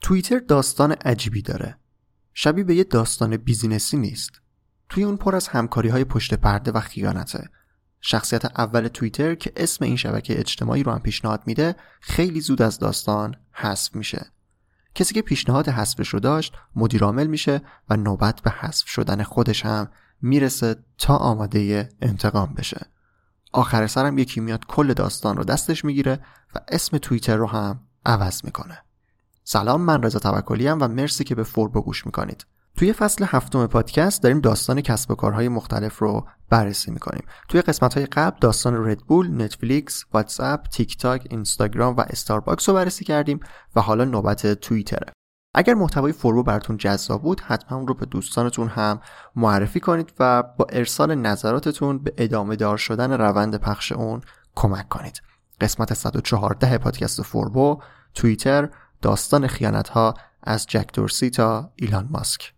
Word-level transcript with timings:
توییتر 0.00 0.38
داستان 0.38 0.92
عجیبی 0.92 1.42
داره. 1.42 1.78
شبیه 2.34 2.64
به 2.64 2.74
یه 2.74 2.84
داستان 2.84 3.36
بیزینسی 3.36 3.96
نیست. 3.96 4.30
توی 4.88 5.04
اون 5.04 5.16
پر 5.16 5.36
از 5.36 5.48
همکاری 5.48 5.88
های 5.88 6.04
پشت 6.04 6.34
پرده 6.34 6.72
و 6.72 6.80
خیانته. 6.80 7.48
شخصیت 8.00 8.44
اول 8.44 8.88
توییتر 8.88 9.34
که 9.34 9.52
اسم 9.56 9.84
این 9.84 9.96
شبکه 9.96 10.38
اجتماعی 10.38 10.82
رو 10.82 10.92
هم 10.92 10.98
پیشنهاد 10.98 11.42
میده 11.46 11.76
خیلی 12.00 12.40
زود 12.40 12.62
از 12.62 12.78
داستان 12.78 13.36
حذف 13.52 13.94
میشه. 13.94 14.26
کسی 14.94 15.14
که 15.14 15.22
پیشنهاد 15.22 15.68
حذفش 15.68 16.08
رو 16.08 16.20
داشت 16.20 16.54
مدیرعامل 16.76 17.26
میشه 17.26 17.62
و 17.90 17.96
نوبت 17.96 18.40
به 18.40 18.50
حذف 18.50 18.88
شدن 18.88 19.22
خودش 19.22 19.66
هم 19.66 19.88
می‌رسه 20.20 20.76
تا 20.98 21.16
آماده 21.16 21.88
انتقام 22.02 22.54
بشه. 22.54 22.86
آخر 23.52 23.86
سرم 23.86 24.18
یکی 24.18 24.40
میاد 24.40 24.66
کل 24.66 24.92
داستان 24.92 25.36
رو 25.36 25.44
دستش 25.44 25.84
می‌گیره 25.84 26.24
و 26.54 26.58
اسم 26.68 26.98
توییتر 26.98 27.36
رو 27.36 27.46
هم 27.46 27.80
عوض 28.06 28.44
می‌کنه. 28.44 28.78
سلام 29.50 29.80
من 29.80 30.02
رضا 30.02 30.18
توکلی 30.18 30.68
و 30.68 30.88
مرسی 30.88 31.24
که 31.24 31.34
به 31.34 31.42
فوربو 31.42 31.82
گوش 31.82 32.06
می‌کنید. 32.06 32.46
توی 32.76 32.92
فصل 32.92 33.24
هفتم 33.28 33.66
پادکست 33.66 34.22
داریم 34.22 34.40
داستان 34.40 34.80
کسب 34.80 35.10
و 35.10 35.14
کارهای 35.14 35.48
مختلف 35.48 35.98
رو 35.98 36.26
بررسی 36.48 36.90
می‌کنیم. 36.90 37.24
توی 37.48 37.62
قسمت 37.62 37.94
های 37.94 38.06
قبل 38.06 38.38
داستان 38.40 38.86
ردبول، 38.86 39.42
نتفلیکس، 39.42 40.04
واتساپ، 40.12 40.68
تیک 40.68 40.98
تاک، 40.98 41.26
اینستاگرام 41.30 41.96
و 41.96 42.00
استارباکس 42.00 42.68
رو 42.68 42.74
بررسی 42.74 43.04
کردیم 43.04 43.40
و 43.76 43.80
حالا 43.80 44.04
نوبت 44.04 44.54
توییتره. 44.54 45.12
اگر 45.54 45.74
محتوای 45.74 46.12
فوربو 46.12 46.42
براتون 46.42 46.76
جذاب 46.76 47.22
بود 47.22 47.40
حتما 47.40 47.84
رو 47.84 47.94
به 47.94 48.06
دوستانتون 48.06 48.68
هم 48.68 49.00
معرفی 49.36 49.80
کنید 49.80 50.12
و 50.20 50.42
با 50.42 50.66
ارسال 50.72 51.14
نظراتتون 51.14 51.98
به 51.98 52.14
ادامه 52.18 52.56
دار 52.56 52.76
شدن 52.76 53.12
روند 53.12 53.56
پخش 53.56 53.92
اون 53.92 54.20
کمک 54.54 54.88
کنید. 54.88 55.22
قسمت 55.60 55.94
114 55.94 56.78
پادکست 56.78 57.22
فوربو، 57.22 57.80
توییتر، 58.14 58.68
داستان 59.02 59.46
خیانت 59.46 59.88
ها 59.88 60.14
از 60.42 60.66
جک 60.66 60.92
دورسی 60.92 61.30
تا 61.30 61.72
ایلان 61.76 62.08
ماسک. 62.10 62.52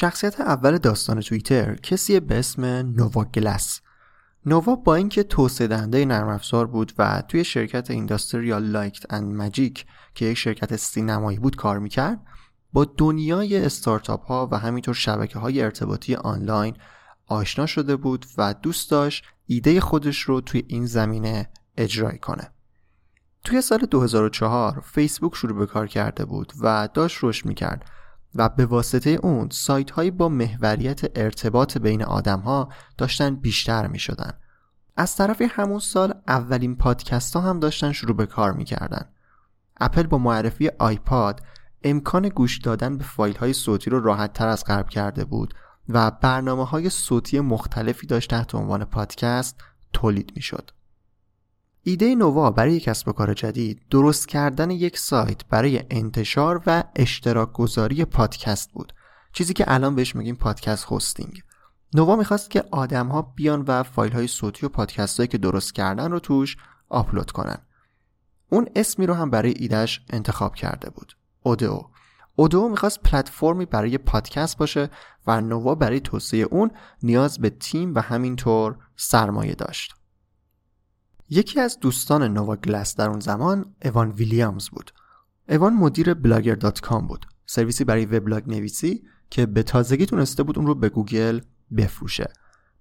شخصیت 0.00 0.40
اول 0.40 0.78
داستان 0.78 1.20
توییتر 1.20 1.74
کسی 1.74 2.20
به 2.20 2.38
اسم 2.38 2.64
نووا 2.64 3.24
گلس. 3.24 3.80
نووا 4.46 4.76
با 4.76 4.94
اینکه 4.94 5.22
توسعه 5.22 5.66
دهنده 5.66 6.04
نرم 6.04 6.28
افزار 6.28 6.66
بود 6.66 6.92
و 6.98 7.22
توی 7.28 7.44
شرکت 7.44 7.90
Industrial 7.90 8.64
Light 8.64 9.12
and 9.12 9.34
Magic 9.34 9.86
که 10.14 10.24
یک 10.24 10.38
شرکت 10.38 10.76
سینمایی 10.76 11.38
بود 11.38 11.56
کار 11.56 11.78
می‌کرد 11.78 12.20
با 12.72 12.84
دنیای 12.84 13.64
استارتاپ 13.64 14.26
ها 14.26 14.48
و 14.52 14.58
همینطور 14.58 14.94
شبکه 14.94 15.38
های 15.38 15.62
ارتباطی 15.62 16.14
آنلاین 16.14 16.76
آشنا 17.26 17.66
شده 17.66 17.96
بود 17.96 18.26
و 18.38 18.54
دوست 18.54 18.90
داشت 18.90 19.24
ایده 19.46 19.80
خودش 19.80 20.20
رو 20.20 20.40
توی 20.40 20.64
این 20.68 20.86
زمینه 20.86 21.50
اجرا 21.76 22.18
کنه. 22.18 22.50
توی 23.44 23.60
سال 23.60 23.78
2004 23.78 24.80
فیسبوک 24.80 25.36
شروع 25.36 25.58
به 25.58 25.66
کار 25.66 25.86
کرده 25.86 26.24
بود 26.24 26.52
و 26.60 26.88
داشت 26.94 27.18
رشد 27.22 27.46
می‌کرد. 27.46 27.97
و 28.34 28.48
به 28.48 28.66
واسطه 28.66 29.10
اون 29.10 29.48
سایت 29.52 29.90
هایی 29.90 30.10
با 30.10 30.28
محوریت 30.28 31.18
ارتباط 31.18 31.78
بین 31.78 32.02
آدم 32.02 32.40
ها 32.40 32.68
داشتن 32.98 33.36
بیشتر 33.36 33.86
می 33.86 33.98
شدن. 33.98 34.32
از 34.96 35.16
طرف 35.16 35.42
همون 35.50 35.78
سال 35.78 36.14
اولین 36.28 36.76
پادکست 36.76 37.36
ها 37.36 37.42
هم 37.42 37.60
داشتن 37.60 37.92
شروع 37.92 38.16
به 38.16 38.26
کار 38.26 38.52
می 38.52 38.64
کردن. 38.64 39.04
اپل 39.80 40.02
با 40.02 40.18
معرفی 40.18 40.68
آیپاد 40.78 41.40
امکان 41.84 42.28
گوش 42.28 42.58
دادن 42.58 42.96
به 42.96 43.04
فایل 43.04 43.36
های 43.36 43.52
صوتی 43.52 43.90
رو 43.90 44.00
راحت 44.00 44.32
تر 44.32 44.48
از 44.48 44.64
قرب 44.64 44.88
کرده 44.88 45.24
بود 45.24 45.54
و 45.88 46.10
برنامه 46.10 46.64
های 46.64 46.90
صوتی 46.90 47.40
مختلفی 47.40 48.06
داشت 48.06 48.30
تحت 48.30 48.54
عنوان 48.54 48.84
پادکست 48.84 49.60
تولید 49.92 50.32
می 50.36 50.42
شد. 50.42 50.70
ایده 51.88 52.14
نووا 52.14 52.50
برای 52.50 52.80
کسب 52.80 53.08
و 53.08 53.12
کار 53.12 53.34
جدید 53.34 53.82
درست 53.90 54.28
کردن 54.28 54.70
یک 54.70 54.98
سایت 54.98 55.44
برای 55.44 55.82
انتشار 55.90 56.62
و 56.66 56.84
اشتراک 56.96 57.52
گذاری 57.52 58.04
پادکست 58.04 58.72
بود. 58.72 58.92
چیزی 59.32 59.54
که 59.54 59.64
الان 59.72 59.94
بهش 59.94 60.16
میگیم 60.16 60.36
پادکست 60.36 60.86
هستینگ. 60.90 61.42
نووا 61.94 62.16
می‌خواست 62.16 62.50
که 62.50 62.64
آدم 62.70 63.08
ها 63.08 63.22
بیان 63.22 63.64
و 63.66 63.82
فایل 63.82 64.12
های 64.12 64.26
صوتی 64.26 64.66
و 64.66 64.68
پادکست 64.68 65.16
هایی 65.16 65.28
که 65.28 65.38
درست 65.38 65.74
کردن 65.74 66.10
رو 66.10 66.18
توش 66.18 66.56
آپلود 66.88 67.30
کنن. 67.30 67.58
اون 68.48 68.68
اسمی 68.76 69.06
رو 69.06 69.14
هم 69.14 69.30
برای 69.30 69.54
ایدهش 69.58 70.00
انتخاب 70.10 70.54
کرده 70.54 70.90
بود. 70.90 71.16
اودو 71.42 71.90
اودو 72.36 72.68
می‌خواست 72.68 73.02
پلتفرمی 73.02 73.66
برای 73.66 73.98
پادکست 73.98 74.58
باشه 74.58 74.90
و 75.26 75.40
نووا 75.40 75.74
برای 75.74 76.00
توسعه 76.00 76.40
اون 76.40 76.70
نیاز 77.02 77.38
به 77.38 77.50
تیم 77.50 77.94
و 77.94 78.00
همینطور 78.00 78.76
سرمایه 78.96 79.54
داشت. 79.54 79.97
یکی 81.30 81.60
از 81.60 81.78
دوستان 81.80 82.22
نووا 82.22 82.56
گلس 82.56 82.96
در 82.96 83.08
اون 83.08 83.20
زمان 83.20 83.74
اوان 83.84 84.10
ویلیامز 84.10 84.68
بود. 84.68 84.90
اوان 85.48 85.72
مدیر 85.74 86.14
Blogger.com 86.14 87.06
بود. 87.06 87.26
سرویسی 87.46 87.84
برای 87.84 88.06
وبلاگ 88.06 88.48
نویسی 88.48 89.02
که 89.30 89.46
به 89.46 89.62
تازگی 89.62 90.06
تونسته 90.06 90.42
بود 90.42 90.58
اون 90.58 90.66
رو 90.66 90.74
به 90.74 90.88
گوگل 90.88 91.40
بفروشه. 91.76 92.32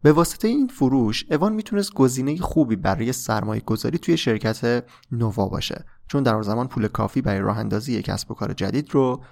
به 0.01 0.11
واسطه 0.11 0.47
این 0.47 0.67
فروش 0.67 1.25
اوان 1.31 1.53
می‌تونست 1.53 1.93
گزینه 1.93 2.37
خوبی 2.37 2.75
برای 2.75 3.13
سرمایه 3.13 3.61
گذاری 3.61 3.97
توی 3.97 4.17
شرکت 4.17 4.85
نووا 5.11 5.47
باشه 5.47 5.85
چون 6.07 6.23
در 6.23 6.41
زمان 6.41 6.67
پول 6.67 6.87
کافی 6.87 7.21
برای 7.21 7.39
راه 7.39 7.57
اندازی 7.57 7.93
یک 7.93 8.05
کسب 8.05 8.31
و 8.31 8.33
کار 8.33 8.53
جدید 8.53 8.93
رو 8.93 9.23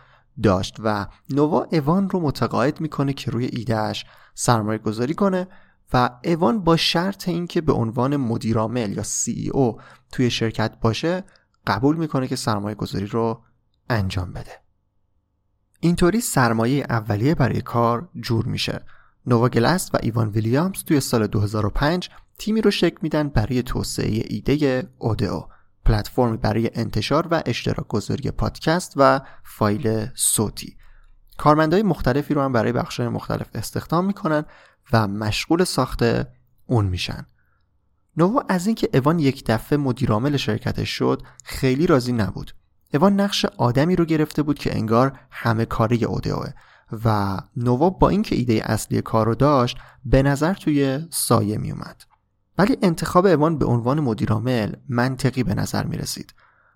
داشت 0.43 0.75
و 0.83 1.07
نووا 1.29 1.67
اوان 1.71 2.09
رو 2.09 2.19
متقاعد 2.19 2.81
می‌کنه 2.81 3.13
که 3.13 3.31
روی 3.31 3.45
ایدهش 3.45 4.05
سرمایه 4.33 4.79
گذاری 4.79 5.13
کنه 5.13 5.47
و 5.95 6.09
اوان 6.23 6.59
با 6.59 6.77
شرط 6.77 7.29
اینکه 7.29 7.61
به 7.61 7.73
عنوان 7.73 8.17
مدیرعامل 8.17 8.93
یا 8.97 9.03
CEO 9.03 9.79
توی 10.11 10.29
شرکت 10.29 10.79
باشه 10.81 11.23
قبول 11.67 11.95
می‌کنه 11.95 12.27
که 12.27 12.35
سرمایه 12.35 12.75
گذاری 12.75 13.05
رو 13.05 13.43
انجام 13.89 14.33
بده. 14.33 14.61
اینطوری 15.79 16.21
سرمایه 16.21 16.85
اولیه 16.89 17.35
برای 17.35 17.61
کار 17.61 18.09
جور 18.19 18.45
میشه. 18.45 18.85
نووا 19.25 19.49
گلست 19.49 19.95
و 19.95 19.97
ایوان 20.01 20.29
ویلیامز 20.29 20.83
توی 20.83 20.99
سال 20.99 21.27
2005 21.27 22.09
تیمی 22.39 22.61
رو 22.61 22.71
شکل 22.71 22.97
میدن 23.01 23.29
برای 23.29 23.63
توسعه 23.63 24.23
ایده 24.27 24.89
اودئو 24.97 25.41
پلتفرمی 25.85 26.37
برای 26.37 26.71
انتشار 26.73 27.27
و 27.31 27.43
اشتراک 27.45 27.87
گذاری 27.87 28.31
پادکست 28.31 28.93
و 28.95 29.21
فایل 29.43 30.07
صوتی. 30.15 30.77
کارمندهای 31.37 31.83
مختلفی 31.83 32.33
رو 32.33 32.41
هم 32.41 32.51
برای 32.51 32.71
بخشهای 32.71 33.09
مختلف 33.09 33.49
استخدام 33.53 34.05
می‌کنن 34.05 34.45
و 34.93 35.07
مشغول 35.07 35.63
ساخت 35.63 36.03
اون 36.65 36.85
میشن. 36.85 37.25
نووا 38.17 38.43
از 38.49 38.67
اینکه 38.67 38.89
اوان 38.93 39.19
یک 39.19 39.43
دفعه 39.45 39.77
مدیرعامل 39.77 40.37
شرکتش 40.37 40.89
شد 40.89 41.21
خیلی 41.43 41.87
راضی 41.87 42.11
نبود. 42.11 42.55
اوان 42.93 43.19
نقش 43.19 43.45
آدمی 43.45 43.95
رو 43.95 44.05
گرفته 44.05 44.43
بود 44.43 44.59
که 44.59 44.75
انگار 44.75 45.19
همه 45.31 45.65
کاره 45.65 46.05
Odeo 46.05 46.30
ئه 46.30 46.49
و 47.05 47.37
نووا 47.57 47.89
با 47.89 48.09
اینکه 48.09 48.35
ایده 48.35 48.61
اصلی 48.65 49.01
کار 49.01 49.25
رو 49.25 49.35
داشت 49.35 49.77
به 50.05 50.23
نظر 50.23 50.53
توی 50.53 50.99
سایه 51.11 51.57
می 51.57 51.71
اومد 51.71 52.03
ولی 52.57 52.77
انتخاب 52.81 53.25
اوان 53.25 53.57
به 53.57 53.65
عنوان 53.65 53.99
مدیرعامل 53.99 54.73
منطقی 54.89 55.43
به 55.43 55.53
نظر 55.53 55.83
می 55.85 55.97
رسید 55.97 56.33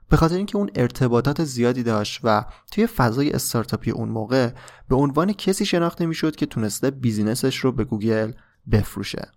به 0.10 0.18
خاطر 0.18 0.36
اینکه 0.36 0.58
اون 0.58 0.70
ارتباطات 0.76 1.44
زیادی 1.44 1.84
داشت 1.84 2.20
و 2.24 2.46
توی 2.72 2.88
فضای 2.88 3.32
استارتاپی 3.32 3.92
اون 3.92 4.10
موقع 4.10 4.52
به 4.90 4.96
عنوان 4.96 5.34
کسی 5.34 5.66
شناخته 5.66 6.06
می‌شد 6.06 6.36
که 6.36 6.46
تونسته 6.46 6.92
business 6.92 7.44
ش 7.44 7.58
رو 7.58 7.72
به 7.72 7.84
گوگل 7.84 8.32
بفروشه. 8.72 9.32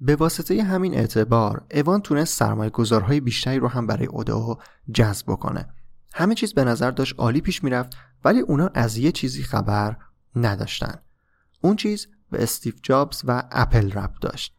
به 0.00 0.16
واسطه 0.16 0.62
همین 0.62 0.94
اعتبار 0.94 1.66
اوان 1.74 2.00
تونست 2.00 2.38
سرمایه 2.38 2.70
گذارهای 2.70 3.20
بیشتری 3.20 3.58
رو 3.58 3.68
هم 3.68 3.86
برای 3.86 4.06
اودو 4.06 4.58
جذب 4.94 5.26
کنه 5.26 5.68
همه 6.14 6.34
چیز 6.34 6.54
به 6.54 6.64
نظر 6.64 6.90
داشت 6.90 7.14
عالی 7.18 7.40
پیش 7.40 7.64
می‌رفت 7.64 7.92
ولی 8.24 8.40
اونا 8.40 8.70
از 8.74 8.96
یه 8.96 9.12
چیزی 9.12 9.42
خبر 9.42 9.96
نداشتن. 10.36 10.94
اون 11.60 11.76
چیز 11.76 12.06
به 12.30 12.42
استیو 12.42 12.74
جابز 12.82 13.22
و 13.24 13.42
اپل 13.50 13.92
رب 13.92 14.12
داشت. 14.20 14.57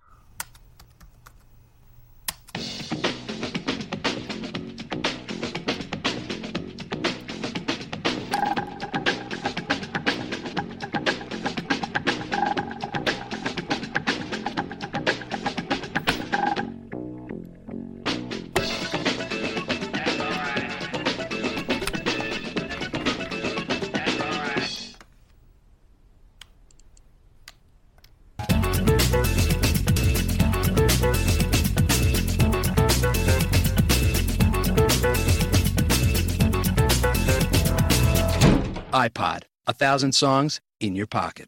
iPod. 39.90 39.96
A 39.96 40.02
thousand 40.02 40.14
songs 40.14 40.60
in 40.84 40.96
your 40.96 41.08
pocket. 41.08 41.48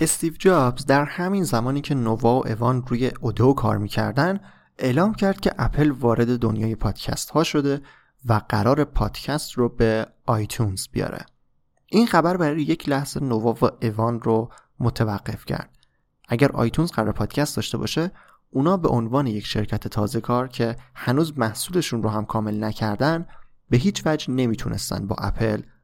استیو 0.00 0.32
جابز 0.38 0.86
در 0.86 1.04
همین 1.04 1.44
زمانی 1.44 1.80
که 1.80 1.94
نووا 1.94 2.40
و 2.40 2.48
اوان 2.48 2.84
روی 2.86 3.12
اودو 3.20 3.52
کار 3.52 3.78
می‌کردن 3.78 4.40
اعلام 4.78 5.14
کرد 5.14 5.40
که 5.40 5.52
اپل 5.58 5.90
وارد 5.90 6.38
دنیای 6.38 6.74
پادکست 6.74 7.30
ها 7.30 7.44
شده 7.44 7.80
و 8.26 8.40
قرار 8.48 8.84
پادکست 8.84 9.52
رو 9.52 9.68
به 9.68 10.06
آیتونز 10.26 10.88
بیاره 10.92 11.26
این 11.86 12.06
خبر 12.06 12.36
برای 12.36 12.62
یک 12.62 12.88
لحظه 12.88 13.20
نووا 13.20 13.66
و 13.66 13.70
اوان 13.82 14.20
رو 14.20 14.50
متوقف 14.80 15.44
کرد 15.44 15.70
اگر 16.28 16.52
آیتونز 16.52 16.92
قرار 16.92 17.12
پادکست 17.12 17.56
داشته 17.56 17.78
باشه 17.78 18.10
اونا 18.50 18.76
به 18.76 18.88
عنوان 18.88 19.26
یک 19.26 19.46
شرکت 19.46 19.88
تازه 19.88 20.20
کار 20.20 20.48
که 20.48 20.76
هنوز 20.94 21.38
محصولشون 21.38 22.02
رو 22.02 22.08
هم 22.08 22.24
کامل 22.24 22.64
نکردن 22.64 23.26
به 23.70 23.76
هیچ 23.76 24.02
وجه 24.06 24.30
نمی‌تونستن 24.30 25.06
با 25.06 25.16
اپل 25.18 25.62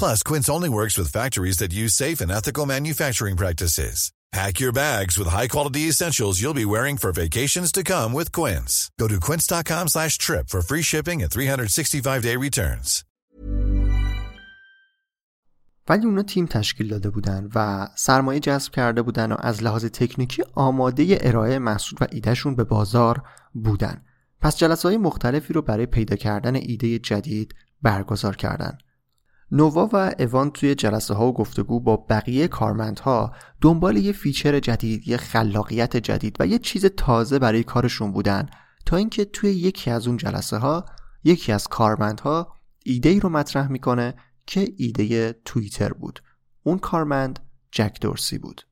Plus, 0.00 0.22
Quince 0.22 0.48
only 0.48 0.70
works 0.70 0.96
with 0.96 1.12
factories 1.12 1.58
that 1.58 1.74
use 1.74 1.92
safe 1.92 2.18
and 2.22 2.30
ethical 2.32 2.64
manufacturing 2.64 3.36
practices. 3.36 3.98
Pack 4.32 4.54
your 4.58 4.72
bags 4.72 5.18
with 5.18 5.28
high-quality 5.36 5.82
essentials 5.92 6.40
you'll 6.40 6.62
be 6.62 6.70
wearing 6.74 6.96
for 6.96 7.10
vacations 7.12 7.70
to 7.72 7.82
come 7.92 8.10
with 8.18 8.28
Quince. 8.38 8.90
Go 8.98 9.06
to 9.08 9.18
quince.com 9.26 9.88
slash 9.88 10.16
trip 10.16 10.48
for 10.48 10.60
free 10.62 10.84
shipping 10.90 11.18
and 11.22 11.30
365-day 11.30 12.36
returns. 12.36 13.04
ولی 15.88 16.06
اونا 16.06 16.22
تیم 16.22 16.46
تشکیل 16.46 16.88
داده 16.88 17.10
بودن 17.10 17.48
و 17.54 17.88
سرمایه 17.94 18.40
جذب 18.40 18.72
کرده 18.72 19.02
بودن 19.02 19.32
و 19.32 19.36
از 19.38 19.62
لحاظ 19.62 19.84
تکنیکی 19.84 20.42
آماده 20.54 21.18
ارائه 21.20 21.58
محصول 21.58 21.98
و 22.00 22.06
ایدهشون 22.12 22.54
به 22.54 22.64
بازار 22.64 23.22
بودن. 23.54 24.04
پس 24.40 24.56
جلسه 24.56 24.88
های 24.88 24.96
مختلفی 24.96 25.52
رو 25.52 25.62
برای 25.62 25.86
پیدا 25.86 26.16
کردن 26.16 26.54
ایده 26.54 26.98
جدید 26.98 27.54
برگزار 27.82 28.36
کردن. 28.36 28.78
نووا 29.52 29.88
و 29.92 30.14
اوان 30.18 30.50
توی 30.50 30.74
جلسه 30.74 31.14
ها 31.14 31.26
و 31.26 31.32
گفتگو 31.32 31.80
با 31.80 31.96
بقیه 31.96 32.48
کارمندها 32.48 33.34
دنبال 33.60 33.96
یه 33.96 34.12
فیچر 34.12 34.60
جدید، 34.60 35.08
یه 35.08 35.16
خلاقیت 35.16 35.96
جدید 35.96 36.36
و 36.40 36.46
یه 36.46 36.58
چیز 36.58 36.86
تازه 36.86 37.38
برای 37.38 37.62
کارشون 37.62 38.12
بودن 38.12 38.46
تا 38.86 38.96
اینکه 38.96 39.24
توی 39.24 39.50
یکی 39.50 39.90
از 39.90 40.06
اون 40.06 40.16
جلسه 40.16 40.56
ها 40.56 40.84
یکی 41.24 41.52
از 41.52 41.68
کارمندها 41.68 42.56
ایده 42.84 43.08
ای 43.08 43.20
رو 43.20 43.28
مطرح 43.28 43.68
می‌کنه 43.68 44.14
که 44.46 44.68
ایده 44.76 45.32
توییتر 45.32 45.92
بود. 45.92 46.22
اون 46.62 46.78
کارمند 46.78 47.38
جک 47.72 48.00
دورسی 48.00 48.38
بود. 48.38 48.62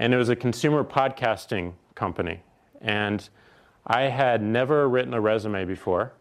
And 0.00 0.12
it 0.14 0.16
was 0.16 0.28
a 0.28 0.36
consumer 0.36 0.84
podcasting 0.84 1.72
company 1.94 2.36
and 2.80 3.28
I 3.86 4.02
had 4.20 4.40
never 4.42 4.88
written 4.88 5.14
a 5.14 5.20
resume 5.20 5.64
before. 5.64 6.12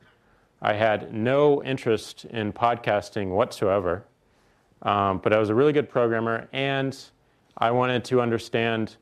I 0.61 0.73
had 0.73 1.13
no 1.13 1.63
interest 1.63 2.25
in 2.25 2.51
podcasting 2.51 3.29
whatsoever, 3.29 4.03
um, 4.81 5.19
but 5.19 5.33
I 5.33 5.39
was 5.39 5.49
a 5.49 5.55
really 5.55 5.73
good 5.73 5.89
programmer 5.89 6.47
and 6.51 6.97
I 7.57 7.71
wanted 7.71 8.03
to 8.05 8.21
understand 8.21 8.95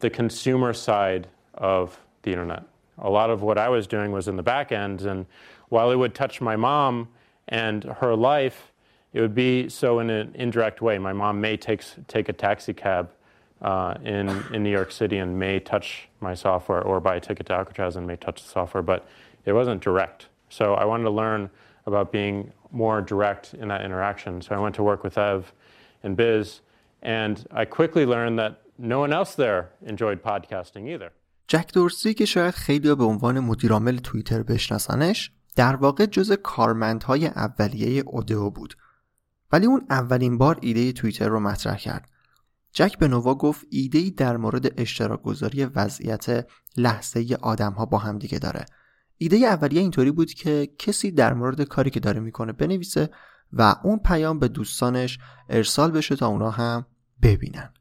the 0.00 0.10
consumer 0.10 0.72
side 0.72 1.28
of 1.54 1.98
the 2.22 2.32
internet. 2.32 2.64
A 2.98 3.10
lot 3.10 3.30
of 3.30 3.42
what 3.42 3.58
I 3.58 3.68
was 3.68 3.86
doing 3.86 4.12
was 4.12 4.28
in 4.28 4.36
the 4.36 4.42
back 4.42 4.72
end, 4.72 5.02
and 5.02 5.26
while 5.68 5.90
it 5.90 5.96
would 5.96 6.14
touch 6.14 6.40
my 6.40 6.56
mom 6.56 7.08
and 7.48 7.84
her 7.84 8.14
life, 8.14 8.72
it 9.12 9.20
would 9.20 9.34
be 9.34 9.68
so 9.68 9.98
in 10.00 10.10
an 10.10 10.32
indirect 10.34 10.80
way. 10.82 10.98
My 10.98 11.12
mom 11.12 11.40
may 11.40 11.56
take, 11.56 11.82
take 12.08 12.28
a 12.28 12.32
taxi 12.32 12.72
cab 12.72 13.10
uh, 13.62 13.94
in, 14.04 14.28
in 14.52 14.62
New 14.62 14.70
York 14.70 14.92
City 14.92 15.18
and 15.18 15.38
may 15.38 15.60
touch 15.60 16.08
my 16.20 16.34
software 16.34 16.82
or 16.82 17.00
buy 17.00 17.16
a 17.16 17.20
ticket 17.20 17.46
to 17.46 17.54
Alcatraz 17.54 17.96
and 17.96 18.06
may 18.06 18.16
touch 18.16 18.42
the 18.42 18.48
software, 18.48 18.82
but 18.82 19.06
it 19.44 19.52
wasn't 19.52 19.80
direct. 19.80 20.26
So 20.58 20.64
I 20.82 20.84
wanted 20.90 21.06
to 21.10 21.14
learn 21.22 21.42
about 21.90 22.06
being 22.18 22.36
more 22.82 22.98
direct 23.12 23.44
in 23.62 23.66
that 23.72 23.82
interaction. 23.88 24.32
So 24.44 24.50
I 24.58 24.60
went 24.64 24.74
to 24.80 24.84
work 24.90 25.02
with 25.06 25.16
Ev 25.18 25.40
and 26.04 26.12
Biz, 26.16 26.46
and 27.20 27.34
I 27.62 27.64
quickly 27.78 28.04
learned 28.14 28.36
that 28.42 28.52
no 28.92 28.98
one 29.04 29.12
else 29.20 29.32
there 29.44 29.62
enjoyed 29.92 30.18
podcasting 30.22 30.84
either. 30.94 31.10
جک 31.48 31.72
دورسی 31.74 32.14
که 32.14 32.24
شاید 32.24 32.54
خیلی 32.54 32.94
به 32.94 33.04
عنوان 33.04 33.40
مدیرعامل 33.40 33.96
توییتر 33.96 34.42
بشناسنش 34.42 35.30
در 35.56 35.76
واقع 35.76 36.06
جز 36.06 36.32
کارمندهای 36.32 37.26
اولیه 37.26 38.02
اودئو 38.06 38.50
بود 38.50 38.76
ولی 39.52 39.66
اون 39.66 39.86
اولین 39.90 40.38
بار 40.38 40.58
ایده 40.60 40.92
توییتر 40.92 41.28
رو 41.28 41.40
مطرح 41.40 41.76
کرد 41.76 42.08
جک 42.72 42.98
به 42.98 43.08
نووا 43.08 43.34
گفت 43.34 43.66
ایده 43.70 44.10
در 44.10 44.36
مورد 44.36 44.80
اشتراک 44.80 45.22
گذاری 45.22 45.64
وضعیت 45.64 46.46
لحظه 46.76 47.36
آدم 47.42 47.72
ها 47.72 47.86
با 47.86 47.98
هم 47.98 48.18
دیگه 48.18 48.38
داره 48.38 48.64
ایده 49.18 49.36
اولیه 49.36 49.80
اینطوری 49.80 50.10
بود 50.10 50.32
که 50.32 50.68
کسی 50.78 51.10
در 51.10 51.34
مورد 51.34 51.62
کاری 51.62 51.90
که 51.90 52.00
داره 52.00 52.20
می‌کنه 52.20 52.52
بنویسه 52.52 53.10
و 53.52 53.76
اون 53.84 53.98
پیام 53.98 54.38
به 54.38 54.48
دوستانش 54.48 55.18
ارسال 55.48 55.90
بشه 55.90 56.16
تا 56.16 56.26
اونا 56.26 56.50
هم 56.50 56.86
ببینن. 57.22 57.72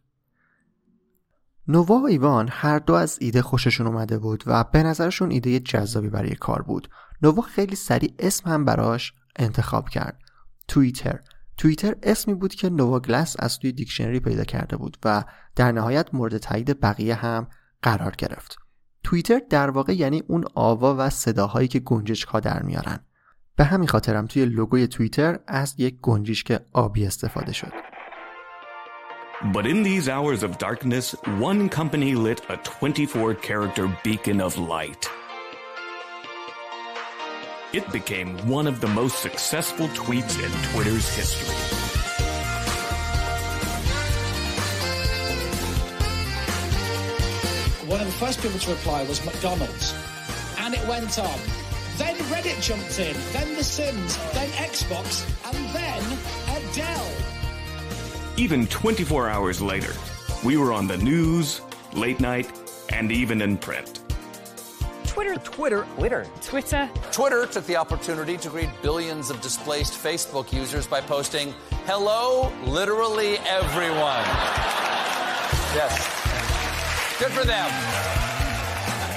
نووا 1.68 1.96
و 1.96 2.06
ایوان 2.06 2.50
هر 2.52 2.80
دو 2.80 2.94
از 2.94 3.18
ایده 3.22 3.42
خوششون 3.42 3.88
اومده 3.88 4.20
بود 4.20 4.44
و 4.46 4.64
به 4.64 4.84
نظرشون 4.84 5.32
ایده 5.32 5.60
جذابی 5.60 6.10
برای 6.10 6.36
کار 6.36 6.62
بود. 6.62 6.90
نووا 7.22 7.42
خیلی 7.42 7.76
سریع 7.76 8.14
اسم 8.20 8.50
هم 8.50 8.66
براش 8.66 9.14
انتخاب 9.36 9.90
کرد. 9.90 10.20
توییتر. 10.68 11.20
توییتر 11.58 11.96
اسمی 12.04 12.34
بود 12.34 12.56
که 12.56 12.70
نووا 12.70 13.00
گلاس 13.00 13.36
از 13.40 13.60
توی 13.60 13.72
دیکشنری 13.72 14.20
پیدا 14.20 14.44
کرده 14.44 14.78
بود 14.78 14.98
و 15.06 15.24
در 15.56 15.72
نهایت 15.72 16.14
مورد 16.14 16.38
تایید 16.38 16.80
بقیه 16.80 17.16
هم 17.16 17.48
قرار 17.82 18.16
گرفت. 18.18 18.58
توییتر 19.04 19.42
در 19.50 19.70
واقع 19.70 19.94
یعنی 19.94 20.24
اون 20.28 20.46
آوا 20.56 20.96
و 21.00 21.10
صداهایی 21.10 21.68
که 21.68 21.80
گنجشک 21.80 22.28
ها 22.28 22.40
در 22.40 22.64
میارن 22.64 23.00
به 23.56 23.64
همین 23.64 23.88
خاطرم 23.88 24.28
توی 24.28 24.46
لوگوی 24.46 24.88
توییتر 24.88 25.40
از 25.48 25.76
یک 25.78 25.96
گنجشک 26.02 26.60
آبی 26.74 27.06
استفاده 27.06 27.54
شد 27.54 27.74
But 29.52 29.66
in 29.66 29.84
these 29.84 30.08
hours 30.08 30.42
of 30.42 30.58
darkness, 30.58 31.12
one 31.38 31.68
company 31.68 32.16
lit 32.16 32.40
a 32.50 32.56
24 32.64 33.36
character 33.36 33.90
beacon 34.02 34.40
of 34.40 34.58
light. 34.58 35.10
It 37.74 37.92
became 37.92 38.38
one 38.48 38.68
of 38.68 38.80
the 38.80 38.88
most 38.88 39.22
successful 39.22 39.88
tweets 39.90 40.42
in 40.42 40.52
Twitter's 40.72 41.10
history. 41.10 41.83
One 47.94 48.02
of 48.02 48.08
the 48.08 48.14
first 48.14 48.42
people 48.42 48.58
to 48.58 48.72
reply 48.72 49.04
was 49.04 49.24
McDonald's. 49.24 49.94
And 50.58 50.74
it 50.74 50.84
went 50.88 51.20
on. 51.20 51.40
Then 51.98 52.16
Reddit 52.32 52.60
jumped 52.60 52.98
in, 52.98 53.16
then 53.34 53.56
The 53.56 53.64
Sims, 53.64 54.18
then 54.34 54.50
Xbox, 54.54 55.24
and 55.46 55.76
then 55.76 56.02
Adele. 56.58 57.12
Even 58.36 58.66
24 58.66 59.30
hours 59.30 59.62
later, 59.62 59.94
we 60.44 60.58
were 60.58 60.74
on 60.74 60.88
the 60.88 60.98
news, 60.98 61.62
late 61.94 62.20
night, 62.20 62.52
and 62.90 63.12
even 63.12 63.44
in 63.44 63.58
print. 63.60 64.00
Twitter, 65.06 65.36
Twitter, 65.36 65.86
Twitter, 65.96 66.26
Twitter. 66.42 66.90
Twitter 67.12 67.46
took 67.46 67.68
the 67.68 67.76
opportunity 67.76 68.38
to 68.38 68.50
greet 68.50 68.70
billions 68.82 69.30
of 69.30 69.40
displaced 69.40 69.94
Facebook 69.94 70.52
users 70.52 70.88
by 70.88 71.00
posting, 71.00 71.54
Hello, 71.86 72.52
literally 72.66 73.38
everyone. 73.38 74.26
yes. 75.76 76.13
Good 77.23 77.33
for 77.33 77.45
them. 77.45 77.71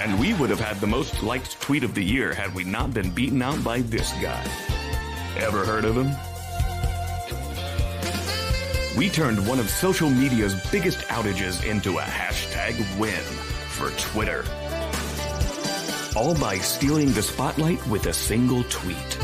And 0.04 0.20
we 0.20 0.34
would 0.34 0.50
have 0.50 0.60
had 0.60 0.78
the 0.80 0.88
most 0.88 1.22
liked 1.22 1.62
tweet 1.62 1.84
of 1.84 1.94
the 1.94 2.04
year 2.04 2.34
had 2.34 2.54
we 2.56 2.64
not 2.64 2.94
been 2.94 3.12
beaten 3.12 3.42
out 3.42 3.64
by 3.64 3.82
this 3.82 4.12
guy. 4.14 4.44
Ever 5.38 5.66
heard 5.66 5.86
of 5.86 5.96
him? 5.96 6.10
We 8.98 9.10
turned 9.10 9.48
one 9.48 9.60
of 9.60 9.70
social 9.70 10.10
media's 10.10 10.56
biggest 10.70 11.00
outages 11.08 11.64
into 11.64 11.98
a 12.00 12.02
hashtag 12.02 12.76
win 13.00 13.24
for 13.78 13.90
Twitter. 13.98 14.44
All 16.16 16.36
by 16.36 16.58
stealing 16.58 17.12
the 17.14 17.22
spotlight 17.22 17.86
with 17.88 18.08
a 18.08 18.14
single 18.14 18.64
tweet. 18.64 19.18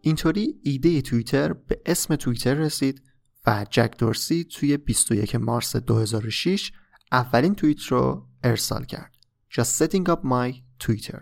اینطوری 0.00 0.54
ایده 0.62 1.00
توییتر 1.00 1.52
به 1.52 1.80
اسم 1.86 2.16
توییتر 2.16 2.54
رسید 2.54 3.02
و 3.47 3.65
جک 3.69 3.97
دورسی 3.97 4.43
توی 4.43 4.77
21 4.77 5.35
مارس 5.35 5.75
2006 5.75 6.71
اولین 7.11 7.55
توییت 7.55 7.83
رو 7.83 8.27
ارسال 8.43 8.85
کرد. 8.85 9.13
Just 9.51 9.83
setting 9.83 10.07
up 10.07 10.19
my 10.23 10.53
Twitter. 10.83 11.21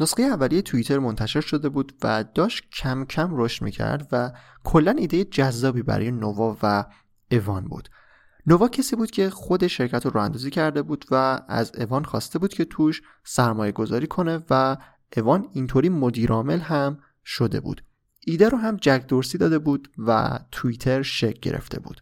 نسخه 0.00 0.22
اولیه 0.22 0.62
توییتر 0.62 0.98
منتشر 0.98 1.40
شده 1.40 1.68
بود 1.68 1.92
و 2.02 2.24
داشت 2.34 2.64
کم 2.70 3.04
کم 3.04 3.30
رشد 3.32 3.64
می‌کرد 3.64 4.08
و 4.12 4.32
کلا 4.64 4.90
ایده 4.98 5.24
جذابی 5.24 5.82
برای 5.82 6.10
نووا 6.10 6.56
و 6.62 6.84
اوان 7.30 7.64
بود. 7.64 7.88
نووا 8.46 8.68
کسی 8.68 8.96
بود 8.96 9.10
که 9.10 9.30
خود 9.30 9.66
شرکت 9.66 10.06
رو 10.06 10.10
راه 10.10 10.24
اندازی 10.24 10.50
کرده 10.50 10.82
بود 10.82 11.04
و 11.10 11.42
از 11.48 11.72
اوان 11.78 12.04
خواسته 12.04 12.38
بود 12.38 12.54
که 12.54 12.64
توش 12.64 13.02
سرمایه 13.24 13.72
گذاری 13.72 14.06
کنه 14.06 14.40
و 14.50 14.76
اوان 15.16 15.48
اینطوری 15.52 15.88
مدیرعامل 15.88 16.58
هم 16.58 16.98
شده 17.24 17.60
بود. 17.60 17.84
ایده 18.26 18.48
رو 18.48 18.58
هم 18.58 18.76
جک 18.76 19.04
دورسی 19.08 19.38
داده 19.38 19.58
بود 19.58 19.88
و 19.98 20.38
توییتر 20.52 21.02
شکل 21.02 21.40
گرفته 21.50 21.80
بود. 21.80 22.00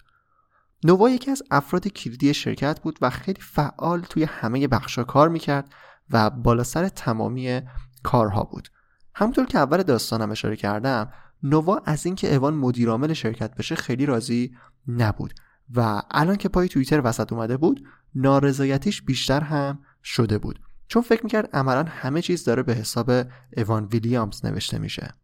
نووا 0.85 1.11
یکی 1.11 1.31
از 1.31 1.43
افراد 1.51 1.89
کلیدی 1.89 2.35
شرکت 2.35 2.81
بود 2.81 2.99
و 3.01 3.11
خیلی 3.11 3.41
فعال 3.41 4.01
توی 4.01 4.25
همه 4.25 4.69
بخشا 4.69 5.05
کار 5.05 5.29
می‌کرد 5.29 5.73
و 6.11 6.31
بالا 6.31 6.65
سر 6.65 6.89
تمامی 6.89 7.61
کارها 8.03 8.45
بود. 8.45 8.69
همونطور 9.15 9.47
که 9.47 9.59
اول 9.59 9.83
داستانم 9.83 10.31
اشاره 10.31 10.57
کردم 10.57 11.13
نووا 11.43 11.83
از 11.85 12.07
اینکه 12.07 12.35
اوان 12.35 12.55
مدیرعامل 12.55 13.13
شرکت 13.13 13.55
بشه 13.55 13.75
خیلی 13.75 14.07
راضی 14.07 14.57
نبود 14.89 15.35
و 15.75 16.03
الان 16.11 16.37
که 16.37 16.49
پای 16.49 16.69
توییتر 16.69 17.01
وسط 17.05 17.33
اومده 17.33 17.57
بود 17.57 17.85
نارضایتیش 18.15 19.03
بیشتر 19.03 19.41
هم 19.41 19.79
شده 20.05 20.39
بود 20.39 20.61
چون 20.89 21.03
فکر 21.03 21.25
می‌کرد 21.25 21.57
عملا 21.57 21.85
همه 21.89 22.23
چیز 22.23 22.45
داره 22.45 22.63
به 22.63 22.75
حساب 22.75 23.11
اوان 23.57 23.85
ویلیامز 23.85 24.45
نوشته 24.45 24.79
میشه 24.79 25.15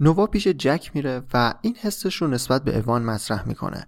نووا 0.00 0.26
پیش 0.26 0.48
جک 0.48 0.90
میره 0.94 1.22
و 1.34 1.54
این 1.62 1.76
حسش 1.76 2.16
رو 2.16 2.28
نسبت 2.28 2.64
به 2.64 2.78
اوان 2.78 3.02
مطرح 3.02 3.48
می‌کنه. 3.48 3.86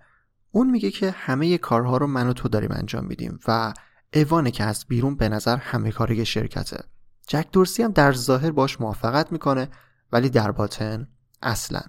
اون 0.50 0.70
میگه 0.70 0.90
که 0.90 1.10
همه 1.10 1.58
کارها 1.58 1.96
رو 1.96 2.06
من 2.06 2.28
و 2.28 2.32
تو 2.32 2.48
داریم 2.48 2.72
انجام 2.72 3.04
میدیم 3.06 3.38
و 3.48 3.74
اوانه 4.14 4.50
که 4.50 4.64
از 4.64 4.84
بیرون 4.88 5.16
به 5.16 5.28
نظر 5.28 5.56
همه 5.56 5.92
کاری 5.92 6.26
شرکته. 6.26 6.84
جک 7.26 7.48
دورسی 7.52 7.82
هم 7.82 7.92
در 7.92 8.12
ظاهر 8.12 8.50
باش 8.50 8.80
موافقت 8.80 9.32
می‌کنه 9.32 9.68
ولی 10.12 10.28
در 10.28 10.50
باطن 10.52 11.08
اصلا. 11.42 11.80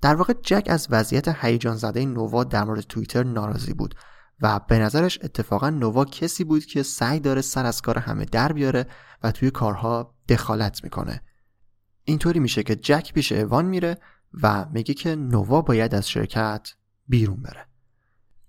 در 0.00 0.14
واقع 0.14 0.32
جک 0.42 0.66
از 0.70 0.86
وضعیت 0.90 1.44
هیجان 1.44 1.76
زده 1.76 2.04
نووا 2.04 2.44
در 2.44 2.64
مورد 2.64 2.80
توییتر 2.80 3.22
ناراضی 3.22 3.74
بود 3.74 3.94
و 4.40 4.60
به 4.68 4.78
نظرش 4.78 5.18
اتفاقا 5.22 5.70
نووا 5.70 6.04
کسی 6.04 6.44
بود 6.44 6.64
که 6.64 6.82
سعی 6.82 7.20
داره 7.20 7.40
سر 7.40 7.66
از 7.66 7.82
کار 7.82 7.98
همه 7.98 8.24
در 8.24 8.52
بیاره 8.52 8.86
و 9.22 9.32
توی 9.32 9.50
کارها 9.50 10.14
دخالت 10.28 10.84
می‌کنه. 10.84 11.22
اینطوری 12.04 12.40
میشه 12.40 12.62
که 12.62 12.76
جک 12.76 13.12
پیش 13.12 13.32
اوان 13.32 13.64
میره 13.64 13.98
و 14.42 14.66
میگه 14.72 14.94
که 14.94 15.16
نووا 15.16 15.62
باید 15.62 15.94
از 15.94 16.08
شرکت 16.08 16.74
بیرون 17.08 17.42
بره. 17.42 17.66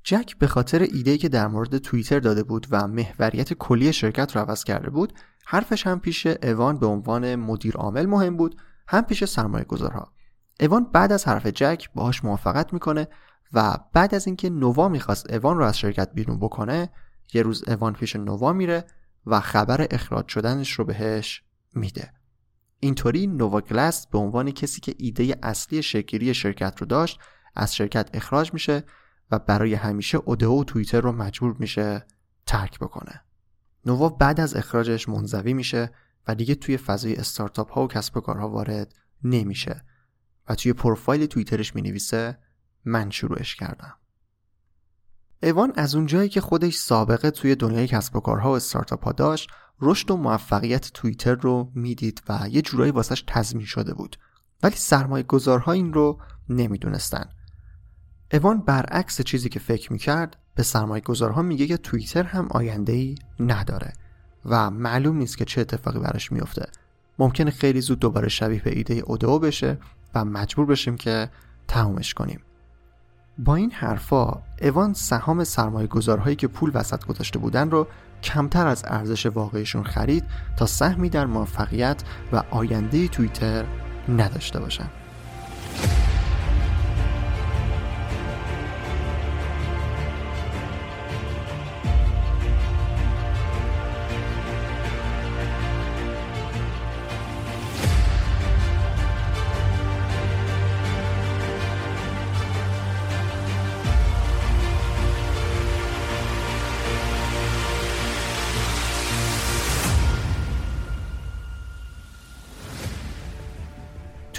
جک 0.03 0.37
به 0.37 0.47
خاطر 0.47 0.81
ایده 0.81 1.17
که 1.17 1.29
در 1.29 1.47
مورد 1.47 1.77
توییتر 1.77 2.19
داده 2.19 2.43
بود 2.43 2.67
و 2.71 2.87
محوریت 2.87 3.53
کلی 3.53 3.93
شرکت 3.93 4.35
رو 4.35 4.41
عوض 4.41 4.63
کرده 4.63 4.89
بود 4.89 5.13
حرفش 5.45 5.87
هم 5.87 5.99
پیش 5.99 6.27
اوان 6.27 6.77
به 6.77 6.85
عنوان 6.85 7.35
مدیر 7.35 7.75
عامل 7.75 8.05
مهم 8.05 8.37
بود 8.37 8.61
هم 8.87 9.01
پیش 9.01 9.25
سرمایه 9.25 9.65
گذارها 9.65 10.13
اوان 10.59 10.83
بعد 10.83 11.11
از 11.11 11.27
حرف 11.27 11.47
جک 11.47 11.89
باهاش 11.95 12.23
موافقت 12.23 12.73
می‌کنه 12.73 13.07
و 13.53 13.77
بعد 13.93 14.15
از 14.15 14.27
اینکه 14.27 14.49
نووا 14.49 14.89
می‌خواست 14.89 15.33
اوان 15.33 15.57
رو 15.57 15.65
از 15.65 15.77
شرکت 15.77 16.09
بیرون 16.13 16.39
بکنه 16.39 16.89
یه 17.33 17.41
روز 17.41 17.63
اوان 17.67 17.93
پیش 17.93 18.15
نووا 18.15 18.53
میره 18.53 18.85
و 19.25 19.39
خبر 19.39 19.87
اخراج 19.91 20.27
شدنش 20.27 20.71
رو 20.71 20.85
بهش 20.85 21.43
میده. 21.75 22.13
اینطوری 22.83 23.27
نووا 23.27 23.61
گلاس 23.61 24.07
به 24.07 24.17
عنوان 24.17 24.51
کسی 24.51 24.81
که 24.81 24.95
ایده 24.97 25.35
اصلی 25.43 25.83
شکلی 25.83 26.33
شرکت 26.33 26.81
رو 26.81 26.87
داشت 26.87 27.19
از 27.55 27.75
شرکت 27.75 28.09
اخراج 28.13 28.53
میشه 28.53 28.83
و 29.31 29.39
برای 29.39 29.73
همیشه 29.73 30.17
اودئو 30.17 30.61
و 30.61 30.63
توییتر 30.63 31.01
رو 31.01 31.11
مجبور 31.11 31.55
میشه 31.59 32.05
ترک 32.45 32.79
بکنه. 32.79 33.21
نووا 33.85 34.09
بعد 34.09 34.39
از 34.39 34.55
اخراجش 34.55 35.09
منزوی 35.09 35.53
میشه 35.53 35.91
و 36.27 36.35
دیگه 36.35 36.55
توی 36.55 36.77
فضای 36.77 37.15
استارتاپ 37.15 37.71
ها 37.71 37.83
و 37.83 37.87
کسب 37.87 38.17
و 38.17 38.21
کارها 38.21 38.49
وارد 38.49 38.93
نمیشه 39.23 39.85
و 40.49 40.55
توی 40.55 40.73
پروفایل 40.73 41.25
توییترش 41.25 41.75
می 41.75 41.81
نویسه 41.81 42.37
من 42.85 43.09
شروعش 43.09 43.55
کردم. 43.55 43.93
ایوان 45.43 45.73
از 45.75 45.95
اون 45.95 46.05
جایی 46.05 46.29
که 46.29 46.41
خودش 46.41 46.75
سابقه 46.75 47.31
توی 47.31 47.55
دنیای 47.55 47.87
کسب 47.87 48.15
و 48.15 48.19
کارها 48.19 48.51
و 48.51 48.55
استارتاپ 48.55 49.03
ها 49.03 49.11
داشت 49.11 49.49
رشد 49.83 50.11
و 50.11 50.17
موفقیت 50.17 50.91
توییتر 50.93 51.35
رو 51.35 51.71
می‌دید 51.75 52.23
و 52.29 52.49
یه 52.49 52.61
جورایی 52.61 52.91
واسش 52.91 53.23
تضمین 53.27 53.65
شده 53.65 53.93
بود. 53.93 54.17
ولی 54.63 54.75
سرمایه 54.75 55.23
گذارها 55.23 55.71
این 55.71 55.93
رو 55.93 56.19
نمی‌دونستن. 56.49 57.25
اوان 58.33 58.61
برعکس 58.61 59.21
چیزی 59.21 59.49
که 59.49 59.59
فکر 59.59 59.93
می‌کرد 59.93 60.37
به 60.55 60.63
سرمایه 60.63 61.01
گذارها 61.03 61.41
میگه 61.41 61.67
که 61.67 61.77
توییتر 61.77 62.23
هم 62.23 62.47
آینده 62.51 62.93
ای 62.93 63.15
نداره 63.39 63.93
و 64.45 64.69
معلوم 64.69 65.17
نیست 65.17 65.37
که 65.37 65.45
چه 65.45 65.61
اتفاقی 65.61 65.99
براش 65.99 66.31
میفته 66.31 66.65
ممکنه 67.19 67.51
خیلی 67.51 67.81
زود 67.81 67.99
دوباره 67.99 68.29
شبیه 68.29 68.61
به 68.61 68.77
ایده 68.77 68.93
اودو 68.93 69.39
بشه 69.39 69.77
و 70.15 70.25
مجبور 70.25 70.65
بشیم 70.65 70.97
که 70.97 71.29
تمومش 71.67 72.13
کنیم. 72.13 72.39
با 73.37 73.55
این 73.55 73.71
حرفا 73.71 74.41
اوان 74.61 74.93
سهام 74.93 75.43
سرمایه 75.43 75.87
گذارهایی 75.87 76.35
که 76.35 76.47
پول 76.47 76.71
وسط 76.73 77.05
گذاشته 77.05 77.39
بودن 77.39 77.71
رو 77.71 77.87
کمتر 78.23 78.67
از 78.67 78.83
ارزش 78.87 79.25
واقعیشون 79.25 79.83
خرید 79.83 80.23
تا 80.57 80.65
سهمی 80.65 81.09
در 81.09 81.25
موفقیت 81.25 82.03
و 82.33 82.43
آینده 82.51 83.07
توییتر 83.07 83.65
نداشته 84.09 84.59
باشن. 84.59 85.02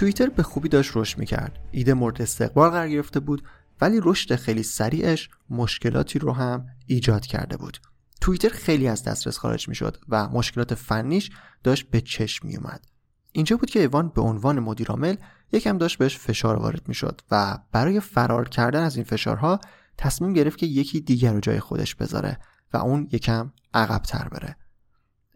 توییتر 0.05 0.29
به 0.29 0.43
خوبی 0.43 0.69
داشت 0.69 0.91
رشد 0.95 1.17
می‌کرد. 1.17 1.59
ایده 1.71 1.93
مورد 1.93 2.21
استقبال 2.21 2.69
قرار 2.69 2.89
گرفته 2.89 3.19
بود 3.19 3.43
ولی 3.81 3.99
رشد 4.03 4.35
خیلی 4.35 4.63
سریعش 4.63 5.29
مشکلاتی 5.49 6.19
رو 6.19 6.31
هم 6.31 6.65
ایجاد 6.85 7.25
کرده 7.25 7.57
بود. 7.57 7.77
توییتر 8.21 8.49
خیلی 8.49 8.87
از 8.87 9.03
دسترس 9.03 9.37
خارج 9.37 9.69
می‌شد 9.69 9.97
و 10.09 10.29
مشکلات 10.29 10.73
فنیش 10.73 11.31
داشت 11.63 11.89
به 11.89 12.01
چشم 12.01 12.47
میومد 12.47 12.85
اینجا 13.31 13.57
بود 13.57 13.69
که 13.69 13.79
ایوان 13.79 14.09
به 14.09 14.21
عنوان 14.21 14.59
مدیرعامل 14.59 15.15
یکم 15.51 15.77
داشت 15.77 15.97
بهش 15.97 16.17
فشار 16.17 16.55
وارد 16.55 16.87
می‌شد 16.87 17.21
و 17.31 17.59
برای 17.71 17.99
فرار 17.99 18.49
کردن 18.49 18.83
از 18.83 18.95
این 18.95 19.05
فشارها 19.05 19.59
تصمیم 19.97 20.33
گرفت 20.33 20.57
که 20.57 20.65
یکی 20.65 21.01
دیگر 21.01 21.33
رو 21.33 21.39
جای 21.39 21.59
خودش 21.59 21.95
بذاره 21.95 22.39
و 22.73 22.77
اون 22.77 23.09
یکم 23.11 23.51
عقبتر 23.73 24.27
بره. 24.27 24.55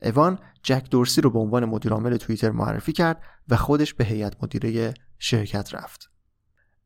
اوان 0.01 0.39
جک 0.63 0.89
دورسی 0.89 1.21
رو 1.21 1.29
به 1.29 1.39
عنوان 1.39 1.65
مدیرعامل 1.65 2.17
توییتر 2.17 2.51
معرفی 2.51 2.91
کرد 2.91 3.21
و 3.49 3.55
خودش 3.55 3.93
به 3.93 4.05
هیئت 4.05 4.43
مدیره 4.43 4.93
شرکت 5.19 5.73
رفت. 5.73 6.09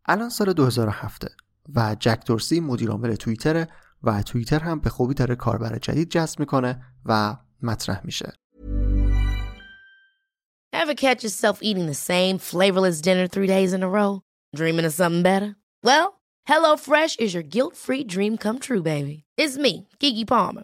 الان 0.06 0.30
سال 0.30 0.54
2007 0.54 1.26
و 1.76 1.96
جک 2.00 2.26
دورسی 2.26 2.60
مدیرعامل 2.60 3.16
توییتر 3.16 3.68
و 4.04 4.24
توییتر 4.24 4.60
هم 4.60 4.80
به 4.80 4.90
خوبی 4.90 5.14
داره 5.14 5.36
کاربر 5.36 5.78
جدید 5.78 6.10
جذب 6.10 6.40
می‌کنه 6.40 6.82
و 7.06 7.38
مطرح 7.62 8.02
میشه. 8.04 8.34
Ever 10.76 10.96
catch 10.96 11.24
yourself 11.24 11.58
eating 11.62 11.86
the 11.86 12.02
same 12.12 12.38
flavorless 12.40 13.00
dinner 13.02 13.28
three 13.28 13.48
days 13.48 13.74
in 13.74 13.84
a 13.84 13.90
row? 14.00 14.22
Dreaming 14.56 14.86
of 14.86 14.94
something 14.94 15.24
better? 15.24 15.56
Well, 15.88 16.08
HelloFresh 16.52 17.20
is 17.24 17.34
your 17.36 17.48
guilt-free 17.56 18.06
dream 18.16 18.38
come 18.38 18.60
true, 18.60 18.82
baby. 18.82 19.24
It's 19.38 19.58
me, 19.66 19.88
Kiki 20.00 20.26
Palmer. 20.26 20.64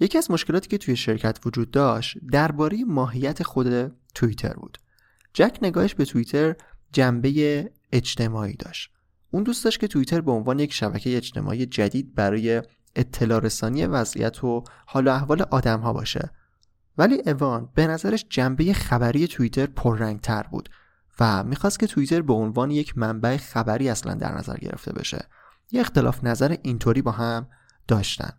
یکی 0.00 0.18
از 0.18 0.30
مشکلاتی 0.30 0.68
که 0.68 0.78
توی 0.78 0.96
شرکت 0.96 1.38
وجود 1.46 1.70
داشت 1.70 2.18
درباره 2.32 2.84
ماهیت 2.84 3.42
خود 3.42 3.92
توییتر 4.14 4.52
بود. 4.52 4.78
جک 5.34 5.58
نگاهش 5.62 5.94
به 5.94 6.04
توییتر 6.04 6.54
جنبه 6.92 7.70
اجتماعی 7.92 8.56
داشت. 8.56 8.90
اون 9.30 9.42
دوست 9.42 9.64
داشت 9.64 9.80
که 9.80 9.88
توییتر 9.88 10.20
به 10.20 10.32
عنوان 10.32 10.58
یک 10.58 10.72
شبکه 10.72 11.16
اجتماعی 11.16 11.66
جدید 11.66 12.14
برای 12.14 12.62
اطلاع 12.96 13.40
رسانی 13.40 13.86
وضعیت 13.86 14.44
و 14.44 14.64
حال 14.86 15.08
و 15.08 15.10
احوال 15.10 15.42
آدم 15.42 15.80
ها 15.80 15.92
باشه. 15.92 16.30
ولی 16.98 17.22
اوان 17.26 17.68
به 17.74 17.86
نظرش 17.86 18.24
جنبه 18.30 18.72
خبری 18.72 19.26
توییتر 19.26 19.66
پررنگ 19.66 20.20
تر 20.20 20.42
بود 20.42 20.68
و 21.20 21.44
می‌خواست 21.44 21.78
که 21.78 21.86
توییتر 21.86 22.22
به 22.22 22.32
عنوان 22.32 22.70
یک 22.70 22.98
منبع 22.98 23.36
خبری 23.36 23.88
اصلا 23.88 24.14
در 24.14 24.34
نظر 24.38 24.56
گرفته 24.56 24.92
بشه. 24.92 25.28
یه 25.70 25.80
اختلاف 25.80 26.24
نظر 26.24 26.56
اینطوری 26.62 27.02
با 27.02 27.10
هم 27.10 27.46
داشتن. 27.88 28.32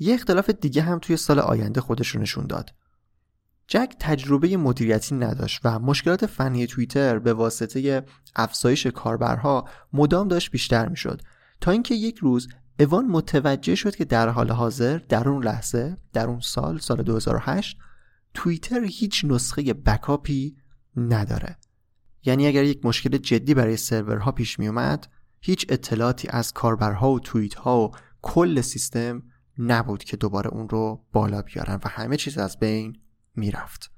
یه 0.00 0.14
اختلاف 0.14 0.50
دیگه 0.50 0.82
هم 0.82 0.98
توی 0.98 1.16
سال 1.16 1.38
آینده 1.38 1.80
خودش 1.80 2.08
رو 2.08 2.20
نشون 2.20 2.46
داد. 2.46 2.74
جک 3.68 3.94
تجربه 4.00 4.56
مدیریتی 4.56 5.14
نداشت 5.14 5.60
و 5.64 5.78
مشکلات 5.78 6.26
فنی 6.26 6.66
توییتر 6.66 7.18
به 7.18 7.32
واسطه 7.32 8.06
افزایش 8.36 8.86
کاربرها 8.86 9.68
مدام 9.92 10.28
داشت 10.28 10.50
بیشتر 10.50 10.88
می‌شد 10.88 11.22
تا 11.60 11.70
اینکه 11.70 11.94
یک 11.94 12.18
روز 12.18 12.48
اوان 12.80 13.04
متوجه 13.04 13.74
شد 13.74 13.96
که 13.96 14.04
در 14.04 14.28
حال 14.28 14.50
حاضر 14.50 14.98
در 14.98 15.28
اون 15.28 15.44
لحظه 15.44 15.96
در 16.12 16.26
اون 16.26 16.40
سال 16.40 16.78
سال 16.78 17.02
2008 17.02 17.78
توییتر 18.34 18.84
هیچ 18.84 19.24
نسخه 19.24 19.62
بکاپی 19.62 20.56
نداره 20.96 21.56
یعنی 22.24 22.46
اگر 22.46 22.64
یک 22.64 22.86
مشکل 22.86 23.16
جدی 23.16 23.54
برای 23.54 23.76
سرورها 23.76 24.32
پیش 24.32 24.58
می 24.58 24.68
اومد 24.68 25.08
هیچ 25.40 25.66
اطلاعاتی 25.68 26.28
از 26.28 26.52
کاربرها 26.52 27.10
و 27.12 27.20
توییت 27.20 27.54
ها 27.54 27.80
و 27.80 27.90
کل 28.22 28.60
سیستم 28.60 29.22
نبود 29.60 30.04
که 30.04 30.16
دوباره 30.16 30.50
اون 30.50 30.68
رو 30.68 31.04
بالا 31.12 31.42
بیارن 31.42 31.74
و 31.84 31.88
همه 31.88 32.16
چیز 32.16 32.38
از 32.38 32.58
بین 32.58 33.00
می‌رفت. 33.34 33.90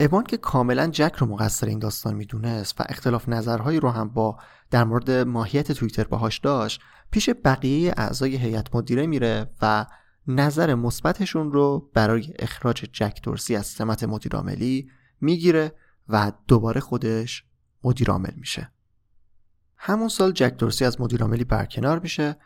اوان 0.00 0.24
که 0.24 0.36
کاملا 0.36 0.86
جک 0.86 1.12
رو 1.18 1.26
مقصر 1.26 1.66
این 1.66 1.78
داستان 1.78 2.14
می‌دونست 2.14 2.80
و 2.80 2.84
اختلاف 2.88 3.28
نظرهایی 3.28 3.80
رو 3.80 3.90
هم 3.90 4.08
با 4.08 4.38
در 4.70 4.84
مورد 4.84 5.10
ماهیت 5.10 5.72
توییتر 5.72 6.04
باهاش 6.04 6.38
داشت 6.38 6.80
پیش 7.10 7.30
بقیه 7.44 7.94
اعضای 7.96 8.36
هیئت 8.36 8.74
مدیره 8.76 9.06
میره 9.06 9.50
و 9.62 9.86
نظر 10.26 10.74
مثبتشون 10.74 11.52
رو 11.52 11.90
برای 11.94 12.32
اخراج 12.38 12.84
جک 12.92 13.20
دورسی 13.22 13.56
از 13.56 13.66
سمت 13.66 14.04
مدیرعاملی 14.04 14.90
می‌گیره 15.20 15.72
و 16.08 16.32
دوباره 16.48 16.80
خودش 16.80 17.44
مدیرعامل 17.84 18.34
میشه. 18.36 18.72
همون 19.76 20.08
سال 20.08 20.32
جک 20.32 20.56
دورسی 20.56 20.84
از 20.84 21.00
مدیرعاملی 21.00 21.44
برکنار 21.44 21.98
میشه 21.98 22.36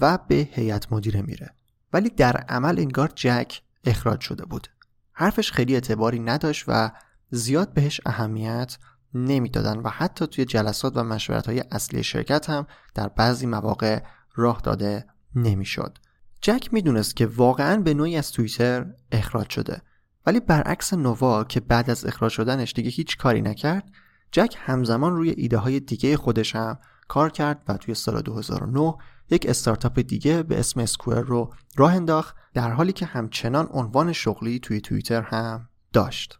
و 0.00 0.18
به 0.28 0.48
هیئت 0.52 0.92
مدیره 0.92 1.22
میره. 1.22 1.54
ولی 1.92 2.10
در 2.10 2.36
عمل 2.36 2.78
انگار 2.78 3.12
جک 3.14 3.60
اخراج 3.84 4.20
شده 4.20 4.44
بود 4.44 4.68
حرفش 5.12 5.52
خیلی 5.52 5.74
اعتباری 5.74 6.18
نداشت 6.18 6.64
و 6.68 6.90
زیاد 7.30 7.74
بهش 7.74 8.00
اهمیت 8.06 8.78
نمی‌دادن 9.14 9.78
و 9.78 9.88
حتی 9.88 10.26
توی 10.26 10.44
جلسات 10.44 10.96
و 10.96 11.04
مشورت 11.04 11.46
های 11.46 11.64
اصلی 11.70 12.02
شرکت 12.02 12.50
هم 12.50 12.66
در 12.94 13.08
بعضی 13.08 13.46
مواقع 13.46 14.02
راه 14.34 14.60
داده 14.60 15.06
نمی‌شد. 15.34 15.98
جک 16.40 16.68
می‌دونست 16.72 17.16
که 17.16 17.26
واقعا 17.26 17.76
به 17.76 17.94
نوعی 17.94 18.16
از 18.16 18.32
توییتر 18.32 18.86
اخراج 19.12 19.50
شده 19.50 19.82
ولی 20.26 20.40
برعکس 20.40 20.94
نووا 20.94 21.44
که 21.44 21.60
بعد 21.60 21.90
از 21.90 22.04
اخراج 22.04 22.32
شدنش 22.32 22.72
دیگه 22.72 22.90
هیچ 22.90 23.16
کاری 23.16 23.42
نکرد 23.42 23.90
جک 24.32 24.56
همزمان 24.58 25.16
روی 25.16 25.30
ایده 25.30 25.58
های 25.58 25.80
دیگه 25.80 26.16
خودش 26.16 26.56
هم 26.56 26.78
کار 27.08 27.30
کرد 27.30 27.62
و 27.68 27.76
توی 27.76 27.94
سال 27.94 28.20
2009 28.20 28.94
یک 29.30 29.46
استارتاپ 29.48 29.98
دیگه 29.98 30.42
به 30.42 30.58
اسم 30.58 30.80
اسکوئر 30.80 31.20
رو 31.20 31.54
راه 31.76 31.94
انداخت 31.94 32.36
در 32.54 32.70
حالی 32.70 32.92
که 32.92 33.06
همچنان 33.06 33.68
عنوان 33.70 34.12
شغلی 34.12 34.58
توی 34.58 34.80
توییتر 34.80 35.22
هم 35.22 35.68
داشت. 35.92 36.38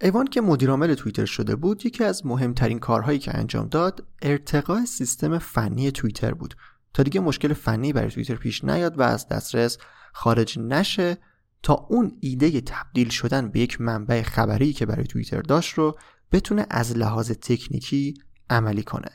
ایوان 0.00 0.26
که 0.26 0.40
مدیرعامل 0.40 0.94
توییتر 0.94 1.24
شده 1.24 1.56
بود 1.56 1.86
یکی 1.86 2.04
از 2.04 2.26
مهمترین 2.26 2.78
کارهایی 2.78 3.18
که 3.18 3.38
انجام 3.38 3.68
داد 3.68 4.06
ارتقاء 4.22 4.84
سیستم 4.84 5.38
فنی 5.38 5.90
توییتر 5.90 6.34
بود. 6.34 6.54
تا 6.94 7.02
دیگه 7.02 7.20
مشکل 7.20 7.52
فنی 7.52 7.92
برای 7.92 8.10
توییتر 8.10 8.34
پیش 8.34 8.64
نیاد 8.64 8.98
و 8.98 9.02
از 9.02 9.28
دسترس 9.28 9.78
خارج 10.12 10.58
نشه 10.58 11.18
تا 11.62 11.74
اون 11.74 12.16
ایده 12.20 12.60
تبدیل 12.60 13.08
شدن 13.08 13.48
به 13.48 13.60
یک 13.60 13.80
منبع 13.80 14.22
خبری 14.22 14.72
که 14.72 14.86
برای 14.86 15.04
توییتر 15.04 15.40
داشت 15.40 15.74
رو 15.74 15.98
بتونه 16.32 16.66
از 16.70 16.96
لحاظ 16.96 17.30
تکنیکی 17.30 18.14
عملی 18.50 18.82
کنه. 18.82 19.10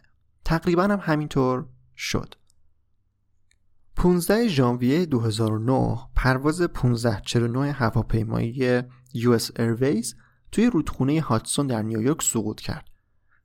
تقریبا 0.46 0.84
هم 0.84 1.00
همینطور 1.04 1.66
شد. 1.98 2.36
15 3.96 4.48
ژانویه 4.48 5.06
2009 5.06 5.98
پرواز 6.16 6.62
1549 6.62 7.72
هواپیمایی 7.72 8.82
US 9.16 9.44
Airways 9.56 10.16
توی 10.52 10.70
رودخونه 10.70 11.22
هاتسون 11.22 11.68
در 11.68 11.82
نیویورک 11.82 12.24
سقوط 12.24 12.62
کرد. 12.62 12.86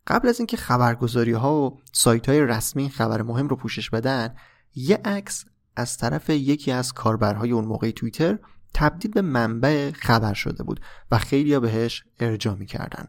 قبل 0.06 0.28
از 0.28 0.40
اینکه 0.40 0.56
خبرگزاری 0.56 1.32
ها 1.32 1.62
و 1.62 1.80
سایت 1.92 2.28
های 2.28 2.40
رسمی 2.40 2.90
خبر 2.90 3.22
مهم 3.22 3.48
رو 3.48 3.56
پوشش 3.56 3.90
بدن، 3.90 4.34
یه 4.74 5.00
عکس 5.04 5.44
از 5.76 5.96
طرف 5.96 6.30
یکی 6.30 6.72
از 6.72 6.92
کاربرهای 6.92 7.50
اون 7.50 7.64
موقع 7.64 7.90
توییتر 7.90 8.38
تبدیل 8.74 9.10
به 9.10 9.22
منبع 9.22 9.90
خبر 9.90 10.34
شده 10.34 10.64
بود 10.64 10.80
و 11.10 11.18
خیلی 11.18 11.58
بهش 11.58 12.04
ارجاع 12.20 12.54
می‌کردن. 12.54 13.08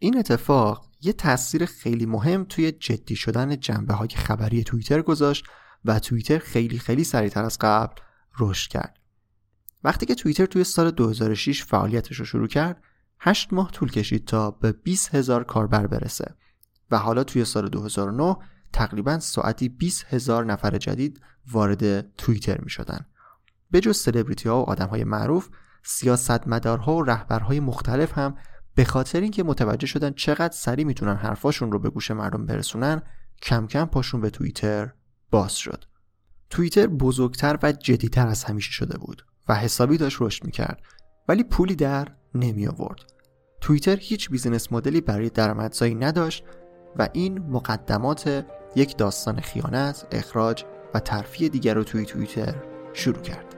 این 0.00 0.18
اتفاق 0.18 0.88
یه 1.02 1.12
تاثیر 1.12 1.64
خیلی 1.64 2.06
مهم 2.06 2.44
توی 2.44 2.72
جدی 2.72 3.16
شدن 3.16 3.60
جنبه 3.60 3.94
های 3.94 4.08
خبری 4.08 4.64
توییتر 4.64 5.02
گذاشت 5.02 5.44
و 5.84 5.98
توییتر 5.98 6.38
خیلی 6.38 6.78
خیلی 6.78 7.04
سریعتر 7.04 7.44
از 7.44 7.58
قبل 7.60 7.94
رشد 8.38 8.70
کرد. 8.70 8.98
وقتی 9.84 10.06
که 10.06 10.14
توییتر 10.14 10.46
توی 10.46 10.64
سال 10.64 10.90
2006 10.90 11.64
فعالیتش 11.64 12.16
رو 12.16 12.24
شروع 12.24 12.48
کرد 12.48 12.82
8 13.20 13.52
ماه 13.52 13.70
طول 13.70 13.90
کشید 13.90 14.24
تا 14.24 14.50
به 14.50 14.72
20 14.72 15.14
هزار 15.14 15.44
کاربر 15.44 15.86
برسه 15.86 16.34
و 16.90 16.98
حالا 16.98 17.24
توی 17.24 17.44
سال 17.44 17.68
2009 17.68 18.36
تقریبا 18.72 19.18
ساعتی 19.18 19.68
20 19.68 20.06
هزار 20.08 20.44
نفر 20.44 20.78
جدید 20.78 21.20
وارد 21.52 22.14
توییتر 22.14 22.60
می 22.60 22.70
شدن. 22.70 23.06
به 23.70 23.80
جز 23.80 23.96
سلبریتی 23.96 24.48
ها 24.48 24.60
و 24.60 24.70
آدم 24.70 24.88
های 24.88 25.04
معروف 25.04 25.48
سیاستمدارها 25.82 26.96
و 26.96 27.02
رهبرهای 27.02 27.60
مختلف 27.60 28.18
هم 28.18 28.36
به 28.74 28.84
خاطر 28.84 29.20
اینکه 29.20 29.42
متوجه 29.42 29.86
شدن 29.86 30.12
چقدر 30.12 30.54
سریع 30.54 30.84
می‌تونن 30.84 31.16
حرفاشون 31.16 31.72
رو 31.72 31.78
به 31.78 31.90
گوش 31.90 32.10
مردم 32.10 32.46
برسونن 32.46 33.02
کم 33.42 33.66
کم 33.66 33.84
پاشون 33.84 34.20
به 34.20 34.30
توییتر 34.30 34.92
باز 35.30 35.56
شد. 35.56 35.84
توییتر 36.50 36.86
بزرگتر 36.86 37.58
و 37.62 37.72
جدیتر 37.72 38.28
از 38.28 38.44
همیشه 38.44 38.72
شده 38.72 38.98
بود 38.98 39.24
و 39.48 39.54
حسابی 39.54 39.96
داشت 39.96 40.16
رشد 40.20 40.44
می‌کرد 40.44 40.82
ولی 41.28 41.42
پولی 41.44 41.76
در 41.76 42.08
نمی 42.34 42.66
آورد. 42.66 43.00
توییتر 43.60 43.96
هیچ 43.96 44.30
بیزینس 44.30 44.72
مدلی 44.72 45.00
برای 45.00 45.30
درآمدزایی 45.30 45.94
نداشت 45.94 46.44
و 46.96 47.08
این 47.12 47.38
مقدمات 47.38 48.46
یک 48.76 48.96
داستان 48.96 49.40
خیانت، 49.40 50.06
اخراج 50.12 50.64
و 50.94 51.00
ترفیع 51.00 51.48
دیگر 51.48 51.74
رو 51.74 51.84
توی 51.84 52.04
توییتر 52.04 52.54
شروع 52.92 53.22
کرد. 53.22 53.57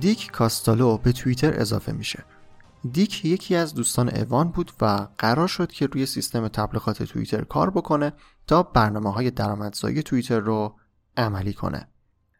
دیک 0.00 0.30
کاستالو 0.30 0.98
به 0.98 1.12
توییتر 1.12 1.60
اضافه 1.60 1.92
میشه. 1.92 2.24
دیک 2.92 3.24
یکی 3.24 3.56
از 3.56 3.74
دوستان 3.74 4.08
اوان 4.08 4.48
بود 4.48 4.72
و 4.80 5.08
قرار 5.18 5.48
شد 5.48 5.72
که 5.72 5.86
روی 5.86 6.06
سیستم 6.06 6.48
تبلیغات 6.48 7.02
توییتر 7.02 7.44
کار 7.44 7.70
بکنه 7.70 8.12
تا 8.46 8.62
برنامه 8.62 9.12
های 9.12 9.30
درآمدزایی 9.30 10.02
توییتر 10.02 10.40
رو 10.40 10.76
عملی 11.16 11.52
کنه. 11.52 11.88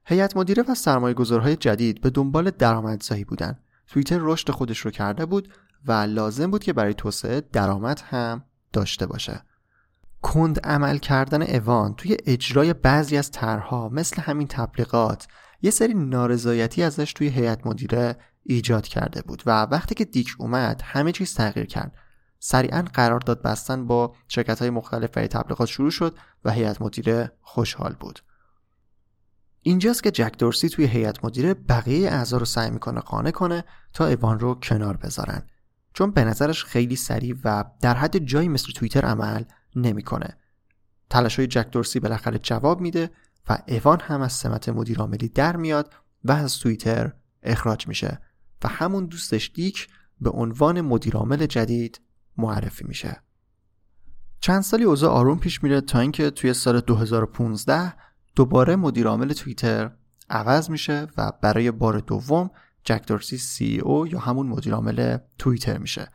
هیئت 0.04 0.36
مدیره 0.36 0.64
و 0.68 0.74
سرمایه 0.74 1.14
گذارهای 1.14 1.56
جدید 1.56 2.00
به 2.00 2.10
دنبال 2.10 2.50
درآمدزایی 2.50 3.24
بودن. 3.24 3.58
توییتر 3.86 4.18
رشد 4.20 4.50
خودش 4.50 4.78
رو 4.78 4.90
کرده 4.90 5.26
بود 5.26 5.52
و 5.86 5.92
لازم 5.92 6.50
بود 6.50 6.64
که 6.64 6.72
برای 6.72 6.94
توسعه 6.94 7.40
درآمد 7.52 8.00
هم 8.00 8.44
داشته 8.72 9.06
باشه. 9.06 9.42
کند 10.22 10.60
عمل 10.60 10.98
کردن 10.98 11.42
اوان 11.42 11.94
توی 11.94 12.16
اجرای 12.26 12.74
بعضی 12.74 13.16
از 13.16 13.30
طرحها 13.30 13.88
مثل 13.88 14.22
همین 14.22 14.46
تبلیغات 14.46 15.26
یه 15.66 15.70
سری 15.70 15.94
نارضایتی 15.94 16.82
ازش 16.82 17.12
توی 17.12 17.28
هیئت 17.28 17.66
مدیره 17.66 18.16
ایجاد 18.42 18.86
کرده 18.86 19.22
بود 19.22 19.42
و 19.46 19.62
وقتی 19.62 19.94
که 19.94 20.04
دیک 20.04 20.34
اومد 20.38 20.82
همه 20.84 21.12
چیز 21.12 21.34
تغییر 21.34 21.66
کرد. 21.66 21.96
سریعا 22.38 22.84
قرارداد 22.94 23.42
بستن 23.42 23.86
با 23.86 24.14
شرکت 24.28 24.58
های 24.58 24.70
مختلف 24.70 25.10
برای 25.10 25.28
تبلیغات 25.28 25.68
شروع 25.68 25.90
شد 25.90 26.16
و 26.44 26.50
هیئت 26.50 26.82
مدیره 26.82 27.32
خوشحال 27.40 27.96
بود. 28.00 28.20
اینجاست 29.62 30.02
که 30.02 30.10
جک 30.10 30.38
دورسی 30.38 30.68
توی 30.68 30.84
هیئت 30.84 31.24
مدیره 31.24 31.54
بقیه 31.54 32.10
اعضا 32.10 32.36
رو 32.36 32.44
سعی 32.44 32.70
می‌کنه 32.70 33.00
قانع 33.00 33.30
کنه 33.30 33.64
تا 33.92 34.06
ایوان 34.06 34.38
رو 34.38 34.54
کنار 34.54 34.96
بذارن. 34.96 35.42
چون 35.94 36.10
به 36.10 36.24
نظرش 36.24 36.64
خیلی 36.64 36.96
سریع 36.96 37.36
و 37.44 37.64
در 37.80 37.94
حد 37.94 38.18
جایی 38.18 38.48
مثل 38.48 38.72
توییتر 38.72 39.04
عمل 39.04 39.44
نمی‌کنه. 39.76 40.36
تلاش 41.10 41.36
های 41.36 41.46
جک 41.46 41.70
دورسی 41.70 42.00
بالاخره 42.00 42.38
جواب 42.38 42.80
میده 42.80 43.10
و 43.48 43.58
ایوان 43.66 44.00
هم 44.00 44.20
از 44.20 44.32
سمت 44.32 44.68
مدیر 44.68 44.98
عاملی 44.98 45.28
در 45.28 45.56
میاد 45.56 45.94
و 46.24 46.32
از 46.32 46.58
توییتر 46.58 47.12
اخراج 47.42 47.88
میشه 47.88 48.20
و 48.64 48.68
همون 48.68 49.06
دوستش 49.06 49.50
دیک 49.54 49.88
به 50.20 50.30
عنوان 50.30 50.80
مدیرعامل 50.80 51.46
جدید 51.46 52.00
معرفی 52.36 52.84
میشه. 52.84 53.22
چند 54.40 54.62
سالی 54.62 54.84
اوضاع 54.84 55.10
آروم 55.10 55.38
پیش 55.38 55.62
میره 55.62 55.80
تا 55.80 56.00
اینکه 56.00 56.30
توی 56.30 56.54
سال 56.54 56.80
2015 56.80 57.94
دوباره 58.36 58.76
مدیرعامل 58.76 59.32
توییتر 59.32 59.90
عوض 60.30 60.70
میشه 60.70 61.06
و 61.16 61.32
برای 61.42 61.70
بار 61.70 61.98
دوم 61.98 62.50
جک 62.84 63.06
دورسی 63.06 63.38
سی 63.38 63.78
او 63.78 64.06
یا 64.06 64.18
همون 64.18 64.46
مدیرعامل 64.46 65.18
توییتر 65.38 65.78
میشه. 65.78 66.08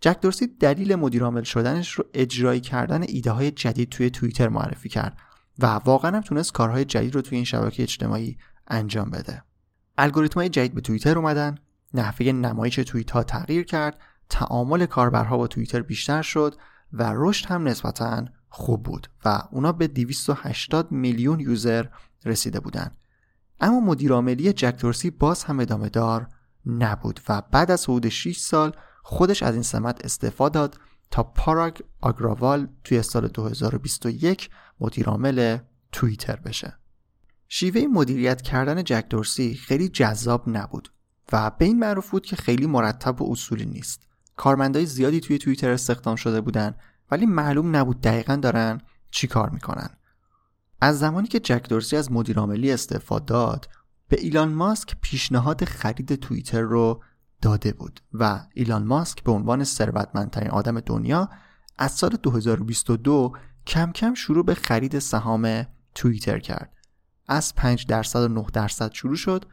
جک 0.00 0.20
دورسی 0.20 0.46
دلیل 0.46 0.94
مدیرعامل 0.94 1.42
شدنش 1.42 1.92
رو 1.92 2.04
اجرایی 2.14 2.60
کردن 2.60 3.02
ایده 3.08 3.30
های 3.30 3.50
جدید 3.50 3.88
توی 3.88 4.10
توییتر 4.10 4.48
معرفی 4.48 4.88
کرد. 4.88 5.16
و 5.58 5.66
واقعا 5.66 6.10
هم 6.16 6.20
تونست 6.20 6.52
کارهای 6.52 6.84
جدید 6.84 7.14
رو 7.14 7.22
توی 7.22 7.36
این 7.36 7.44
شبکه 7.44 7.82
اجتماعی 7.82 8.38
انجام 8.68 9.10
بده. 9.10 9.42
الگوریتم 9.98 10.40
های 10.40 10.48
جدید 10.48 10.74
به 10.74 10.80
توییتر 10.80 11.18
اومدن 11.18 11.58
نحوه 11.94 12.26
نمایش 12.26 12.74
توییت 12.76 13.10
ها 13.10 13.22
تغییر 13.22 13.64
کرد 13.64 13.98
تعامل 14.28 14.86
کاربرها 14.86 15.36
با 15.36 15.46
توییتر 15.46 15.82
بیشتر 15.82 16.22
شد 16.22 16.54
و 16.92 17.12
رشد 17.16 17.46
هم 17.46 17.68
نسبتا 17.68 18.24
خوب 18.48 18.82
بود 18.82 19.10
و 19.24 19.42
اونا 19.50 19.72
به 19.72 19.86
280 19.86 20.92
میلیون 20.92 21.40
یوزر 21.40 21.86
رسیده 22.24 22.60
بودن. 22.60 22.90
اما 23.60 23.80
مدیرعاملی 23.80 24.52
جک 24.52 24.76
دورسی 24.76 25.10
باز 25.10 25.44
هم 25.44 25.60
ادامه 25.60 25.88
دار 25.88 26.28
نبود 26.66 27.20
و 27.28 27.42
بعد 27.50 27.70
از 27.70 27.84
حدود 27.84 28.08
6 28.08 28.38
سال 28.38 28.72
خودش 29.02 29.42
از 29.42 29.54
این 29.54 29.62
سمت 29.62 30.04
استعفا 30.04 30.48
داد 30.48 30.78
تا 31.10 31.22
پاراگ 31.22 31.80
آگراوال 32.00 32.68
توی 32.84 33.02
سال 33.02 33.28
2021 33.28 34.50
مدیرعامل 34.80 35.58
توییتر 35.92 36.36
بشه. 36.36 36.76
شیوه 37.48 37.86
مدیریت 37.86 38.42
کردن 38.42 38.84
جک 38.84 39.06
دورسی 39.10 39.54
خیلی 39.54 39.88
جذاب 39.88 40.44
نبود 40.46 40.92
و 41.32 41.50
به 41.50 41.64
این 41.64 41.78
معروف 41.78 42.10
بود 42.10 42.26
که 42.26 42.36
خیلی 42.36 42.66
مرتب 42.66 43.22
و 43.22 43.32
اصولی 43.32 43.66
نیست. 43.66 44.06
کارمندای 44.36 44.86
زیادی 44.86 45.20
توی 45.20 45.38
توییتر 45.38 45.70
استخدام 45.70 46.16
شده 46.16 46.40
بودن 46.40 46.74
ولی 47.10 47.26
معلوم 47.26 47.76
نبود 47.76 48.00
دقیقا 48.00 48.36
دارن 48.36 48.80
چی 49.10 49.26
کار 49.26 49.50
می‌کنن. 49.50 49.90
از 50.80 50.98
زمانی 50.98 51.28
که 51.28 51.40
جک 51.40 51.68
دورسی 51.68 51.96
از 51.96 52.12
مدیرعاملی 52.12 52.72
استعفا 52.72 53.18
داد 53.18 53.68
به 54.08 54.20
ایلان 54.20 54.52
ماسک 54.52 54.96
پیشنهاد 55.00 55.64
خرید 55.64 56.14
توییتر 56.14 56.60
رو 56.60 57.02
داده 57.42 57.72
بود 57.72 58.00
و 58.12 58.40
ایلان 58.54 58.84
ماسک 58.84 59.22
به 59.22 59.32
عنوان 59.32 59.64
ثروتمندترین 59.64 60.50
آدم 60.50 60.80
دنیا 60.80 61.28
از 61.78 61.92
سال 61.92 62.10
2022 62.10 63.32
کم 63.66 63.92
کم 63.92 64.14
شروع 64.14 64.44
به 64.44 64.54
خرید 64.54 64.98
سهام 64.98 65.66
توییتر 65.94 66.38
کرد 66.38 66.72
از 67.28 67.54
5 67.54 67.86
درصد 67.86 68.22
و 68.22 68.28
9 68.28 68.46
درصد 68.52 68.92
شروع 68.92 69.16
شد 69.16 69.44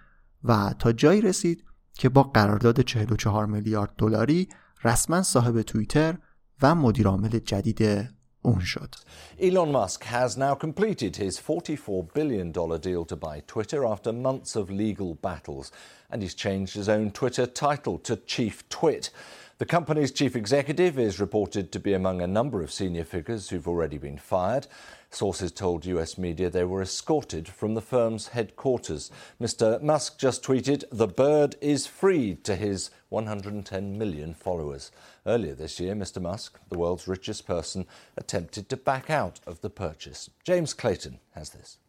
و 0.43 0.73
تا 0.79 0.91
جایی 0.91 1.21
رسید 1.21 1.63
که 1.93 2.09
با 2.09 2.23
قرارداد 2.23 2.81
44 2.81 3.45
میلیارد 3.45 3.93
دلاری 3.97 4.49
رسما 4.83 5.23
صاحب 5.23 5.61
توییتر 5.61 6.17
و 6.61 6.75
مدیرعامل 6.75 7.29
جدید 7.29 8.09
اون 8.41 8.59
شد. 8.59 8.95
Elon 9.39 9.71
Musk 9.71 10.03
has 10.03 10.37
now 10.37 10.55
completed 10.55 11.15
his 11.15 11.37
44 11.37 12.07
billion 12.13 12.51
dollar 12.51 12.77
deal 12.77 13.05
to 13.05 13.15
buy 13.15 13.41
Twitter 13.47 13.85
after 13.85 14.13
months 14.13 14.55
of 14.55 14.69
legal 14.69 15.15
battles 15.15 15.71
and 16.09 16.21
he's 16.21 16.35
changed 16.35 16.73
his 16.75 16.89
own 16.89 17.11
Twitter 17.11 17.45
title 17.45 17.97
to 18.07 18.15
Chief 18.15 18.67
Twit. 18.69 19.11
The 19.59 19.65
company's 19.65 20.13
chief 20.13 20.37
executive 20.37 20.97
is 20.97 21.19
reported 21.19 21.73
to 21.73 21.81
be 21.81 21.91
among 21.91 22.21
a 22.21 22.27
number 22.27 22.61
of 22.61 22.71
senior 22.71 23.03
figures 23.03 23.49
who've 23.49 23.67
already 23.67 23.97
been 23.97 24.17
fired. 24.17 24.67
Sources 25.09 25.51
told 25.51 25.85
US 25.85 26.17
media 26.17 26.49
they 26.49 26.63
were 26.63 26.81
escorted 26.81 27.49
from 27.49 27.73
the 27.73 27.81
firm's 27.81 28.29
headquarters. 28.29 29.11
Mr. 29.37 29.81
Musk 29.81 30.17
just 30.17 30.43
tweeted, 30.43 30.85
The 30.93 31.09
bird 31.09 31.57
is 31.59 31.87
freed 31.87 32.45
to 32.45 32.55
his 32.55 32.89
110 33.09 33.97
million 33.97 34.33
followers. 34.33 34.91
Earlier 35.25 35.55
this 35.55 35.77
year, 35.77 35.93
Mr. 35.93 36.21
Musk, 36.21 36.57
the 36.69 36.77
world's 36.77 37.09
richest 37.09 37.45
person, 37.45 37.85
attempted 38.15 38.69
to 38.69 38.77
back 38.77 39.09
out 39.09 39.41
of 39.45 39.59
the 39.59 39.69
purchase. 39.69 40.29
James 40.45 40.73
Clayton 40.73 41.19
has 41.31 41.49
this. 41.49 41.79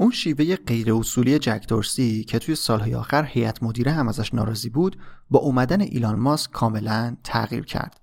اون 0.00 0.10
شیوه 0.10 0.56
غیر 0.56 0.94
اصولی 0.94 1.38
جک 1.38 1.64
دورسی 1.68 2.24
که 2.24 2.38
توی 2.38 2.54
سالهای 2.54 2.94
آخر 2.94 3.24
هیئت 3.24 3.62
مدیره 3.62 3.92
هم 3.92 4.08
ازش 4.08 4.34
ناراضی 4.34 4.68
بود 4.68 4.98
با 5.30 5.38
اومدن 5.38 5.80
ایلان 5.80 6.18
ماسک 6.18 6.50
کاملا 6.50 7.16
تغییر 7.24 7.64
کرد. 7.64 8.00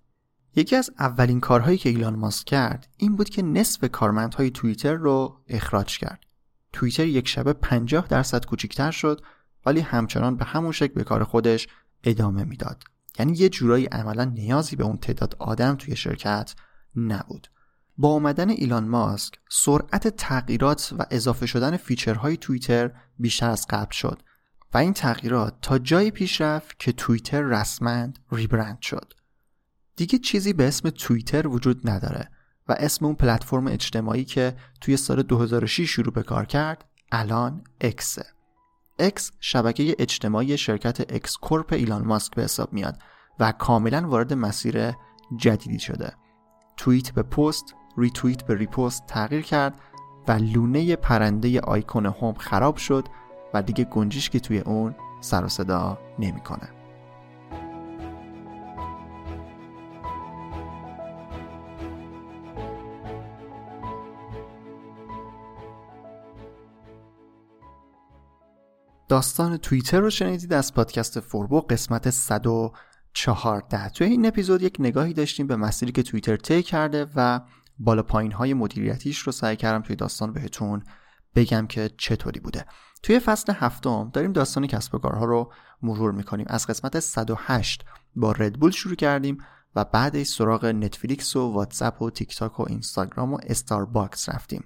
یکی 0.55 0.75
از 0.75 0.91
اولین 0.99 1.39
کارهایی 1.39 1.77
که 1.77 1.89
ایلان 1.89 2.15
ماسک 2.15 2.45
کرد 2.45 2.87
این 2.97 3.15
بود 3.15 3.29
که 3.29 3.41
نصف 3.41 3.91
کارمندهای 3.91 4.51
توییتر 4.51 4.93
رو 4.93 5.41
اخراج 5.47 5.97
کرد. 5.97 6.19
توییتر 6.73 7.05
یک 7.05 7.27
شبه 7.27 7.53
50 7.53 8.07
درصد 8.07 8.45
کوچیکتر 8.45 8.91
شد 8.91 9.21
ولی 9.65 9.79
همچنان 9.79 10.35
به 10.35 10.45
همون 10.45 10.71
شکل 10.71 10.93
به 10.93 11.03
کار 11.03 11.23
خودش 11.23 11.67
ادامه 12.03 12.43
می‌داد. 12.43 12.83
یعنی 13.19 13.37
یه 13.37 13.49
جورایی 13.49 13.85
عملا 13.85 14.23
نیازی 14.23 14.75
به 14.75 14.83
اون 14.83 14.97
تعداد 14.97 15.35
آدم 15.39 15.75
توی 15.75 15.95
شرکت 15.95 16.55
نبود. 16.95 17.47
با 17.97 18.13
آمدن 18.13 18.49
ایلان 18.49 18.87
ماسک 18.87 19.33
سرعت 19.49 20.07
تغییرات 20.07 20.93
و 20.99 21.05
اضافه 21.11 21.45
شدن 21.45 21.77
feature 21.77 22.24
های 22.24 22.37
توییتر 22.37 22.91
بیشتر 23.19 23.49
از 23.49 23.65
قبل 23.69 23.91
شد 23.91 24.21
و 24.73 24.77
این 24.77 24.93
تغییرات 24.93 25.53
تا 25.61 25.77
جایی 25.77 26.11
پیش 26.11 26.41
رفت 26.41 26.79
که 26.79 26.91
توییتر 26.91 27.41
رسما 27.41 28.07
rebrand 28.31 28.81
شد. 28.81 29.13
دیگه 29.95 30.19
چیزی 30.19 30.53
به 30.53 30.67
اسم 30.67 30.89
توییتر 30.89 31.47
وجود 31.47 31.89
نداره 31.89 32.29
و 32.67 32.75
اسم 32.79 33.05
اون 33.05 33.15
پلتفرم 33.15 33.67
اجتماعی 33.67 34.25
که 34.25 34.55
توی 34.81 34.97
سال 34.97 35.23
2006 35.23 35.89
شروع 35.89 36.13
به 36.13 36.23
کار 36.23 36.45
کرد 36.45 36.85
الان 37.11 37.63
X 37.81 38.25
ه 38.99 39.15
X 39.15 39.31
شبکه 39.39 39.95
اجتماعی 39.99 40.57
شرکت 40.57 41.13
X 41.13 41.37
Corp 41.37 41.73
ایلان 41.73 42.05
ماسک 42.05 42.35
به 42.35 42.43
حساب 42.43 42.73
میاد 42.73 42.99
و 43.39 43.51
کاملا 43.51 44.09
وارد 44.09 44.33
مسیر 44.33 44.91
جدیدی 45.37 45.79
شده. 45.79 46.13
توییت 46.77 47.11
به 47.11 47.23
پست 47.23 47.75
ریتویت 47.97 48.43
به 48.43 48.55
ریپوست 48.55 49.05
تغییر 49.07 49.41
کرد 49.41 49.73
و 50.27 50.31
لونه 50.31 50.95
پرنده 50.95 51.59
آیکون 51.61 52.05
هوم 52.05 52.33
خراب 52.33 52.77
شد 52.77 53.05
و 53.53 53.61
دیگه 53.61 53.83
گنجشکی 53.83 54.39
توی 54.39 54.59
اون 54.59 54.95
سر 55.21 55.45
و 55.45 55.47
صدا 55.47 55.97
نمی‌کنه. 56.19 56.69
داستان 69.09 69.57
توییتر 69.57 69.99
رو 69.99 70.09
شنیدید 70.09 70.53
از 70.53 70.73
پادکست 70.73 71.19
فوربو 71.19 71.61
قسمت 71.61 72.09
114 72.09 73.89
توی 73.89 74.07
این 74.07 74.25
اپیزود 74.25 74.61
یک 74.61 74.77
نگاهی 74.79 75.13
داشتیم 75.13 75.47
به 75.47 75.55
مسیری 75.55 75.91
که 75.91 76.03
توییتر 76.03 76.35
طی 76.35 76.63
کرده 76.63 77.07
و 77.15 77.41
بالا 77.79 78.03
پایین 78.03 78.31
های 78.31 78.53
مدیریتیش 78.53 79.19
رو 79.19 79.31
سعی 79.31 79.55
کردم 79.55 79.81
توی 79.81 79.95
داستان 79.95 80.33
بهتون 80.33 80.83
بگم 81.35 81.67
که 81.67 81.89
چطوری 81.97 82.39
بوده. 82.39 82.65
توی 83.03 83.19
فصل 83.19 83.53
هفتم 83.55 84.09
داریم 84.13 84.33
داستان 84.33 84.67
کسب 84.67 84.95
و 84.95 84.97
کارها 84.97 85.25
رو 85.25 85.51
مرور 85.81 86.11
می‌کنیم. 86.11 86.45
از 86.49 86.67
قسمت 86.67 86.99
108 86.99 87.85
با 88.15 88.31
ردبول 88.31 88.71
شروع 88.71 88.95
کردیم 88.95 89.37
و 89.75 89.85
بعدش 89.85 90.27
سراغ 90.27 90.65
نتفلیکس 90.65 91.35
و 91.35 91.51
واتساپ 91.51 92.01
و 92.01 92.09
تیک 92.09 92.35
تاک 92.35 92.59
و 92.59 92.65
اینستاگرام 92.69 93.33
و 93.33 93.37
استارباکس 93.43 94.29
رفتیم. 94.29 94.63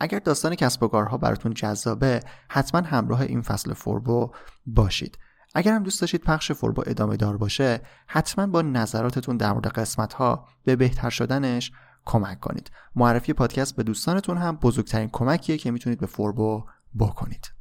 اگر 0.00 0.18
داستان 0.18 0.54
کسب 0.54 0.82
و 0.82 0.88
کارها 0.88 1.16
براتون 1.16 1.54
جذابه 1.54 2.20
حتما 2.48 2.80
همراه 2.80 3.20
این 3.20 3.42
فصل 3.42 3.72
فوربو 3.72 4.32
باشید. 4.66 5.18
اگر 5.54 5.74
هم 5.74 5.82
دوست 5.82 6.00
داشتید 6.00 6.20
پخش 6.20 6.52
فوربو 6.52 6.82
ادامه 6.86 7.16
دار 7.16 7.36
باشه 7.36 7.80
حتما 8.06 8.46
با 8.46 8.62
نظراتتون 8.62 9.36
در 9.36 9.52
مورد 9.52 9.66
قسمت 9.66 10.12
ها 10.12 10.46
به 10.64 10.76
بهتر 10.76 11.10
شدنش 11.10 11.72
کمک 12.04 12.40
کنید. 12.40 12.70
معرفی 12.96 13.32
پادکست 13.32 13.76
به 13.76 13.82
دوستانتون 13.82 14.38
هم 14.38 14.56
بزرگترین 14.56 15.08
کمکیه 15.12 15.58
که 15.58 15.70
می‌تونید 15.70 16.00
به 16.00 16.06
فوربو 16.06 16.64
بکنید. 16.98 17.52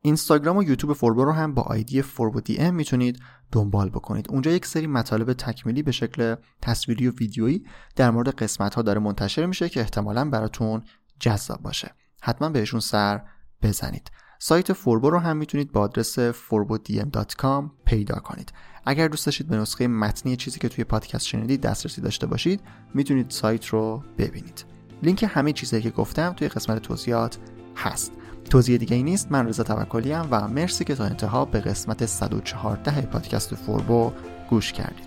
اینستاگرام 0.00 0.56
و 0.56 0.62
یوتیوب 0.62 0.92
فوربو 0.92 1.24
رو 1.24 1.32
هم 1.32 1.54
با 1.54 1.62
آیدی 1.62 2.02
forbodm 2.02 2.74
می‌تونید 2.74 3.20
دنبال 3.52 3.88
بکنید. 3.90 4.30
اونجا 4.30 4.50
یک 4.50 4.66
سری 4.66 4.86
مطالب 4.86 5.32
تکمیلی 5.32 5.82
به 5.82 5.92
شکل 5.92 6.34
تصویری 6.62 7.08
و 7.08 7.12
ویدیویی 7.12 7.66
در 7.96 8.10
مورد 8.10 8.28
قسمت 8.28 8.74
ها 8.74 8.82
داره 8.82 9.00
منتشر 9.00 9.46
میشه 9.46 9.68
که 9.68 9.80
احتمالا 9.80 10.30
براتون 10.30 10.82
جذاب 11.20 11.62
باشه. 11.62 11.94
حتما 12.22 12.48
بهشون 12.48 12.80
سر 12.80 13.22
بزنید. 13.62 14.10
سایت 14.48 14.72
فوربو 14.72 15.10
رو 15.10 15.18
هم 15.18 15.36
می‌تونید 15.36 15.72
با 15.72 15.80
آدرس 15.80 16.18
forbodm.com 16.18 17.64
پیدا 17.84 18.14
کنید. 18.14 18.52
اگر 18.84 19.08
دوست 19.08 19.26
داشتید 19.26 19.48
به 19.48 19.56
نسخه 19.56 19.86
متنی 19.88 20.36
چیزی 20.36 20.58
که 20.58 20.68
توی 20.68 20.84
پادکست 20.84 21.26
شنیدید 21.26 21.60
دسترسی 21.60 22.00
داشته 22.00 22.26
باشید 22.26 22.60
می‌تونید 22.94 23.30
سایت 23.30 23.66
رو 23.66 24.02
ببینید. 24.18 24.64
لینک 25.02 25.26
همه 25.28 25.52
چیزی 25.52 25.82
که 25.82 25.90
گفتم 25.90 26.32
توی 26.32 26.48
قسمت 26.48 26.82
توضیحات 26.82 27.38
هست. 27.76 28.12
توضیح 28.50 28.76
دیگه 28.76 28.96
ای 28.96 29.02
نیست 29.02 29.32
من 29.32 29.48
رضا 29.48 29.62
توکلی 29.62 30.12
و 30.12 30.48
مرسی 30.48 30.84
که 30.84 30.94
تا 30.94 31.04
انتها 31.04 31.44
به 31.44 31.60
قسمت 31.60 32.06
114 32.06 33.00
پادکست 33.00 33.54
فوربو 33.54 34.12
گوش 34.50 34.72
کردید. 34.72 35.05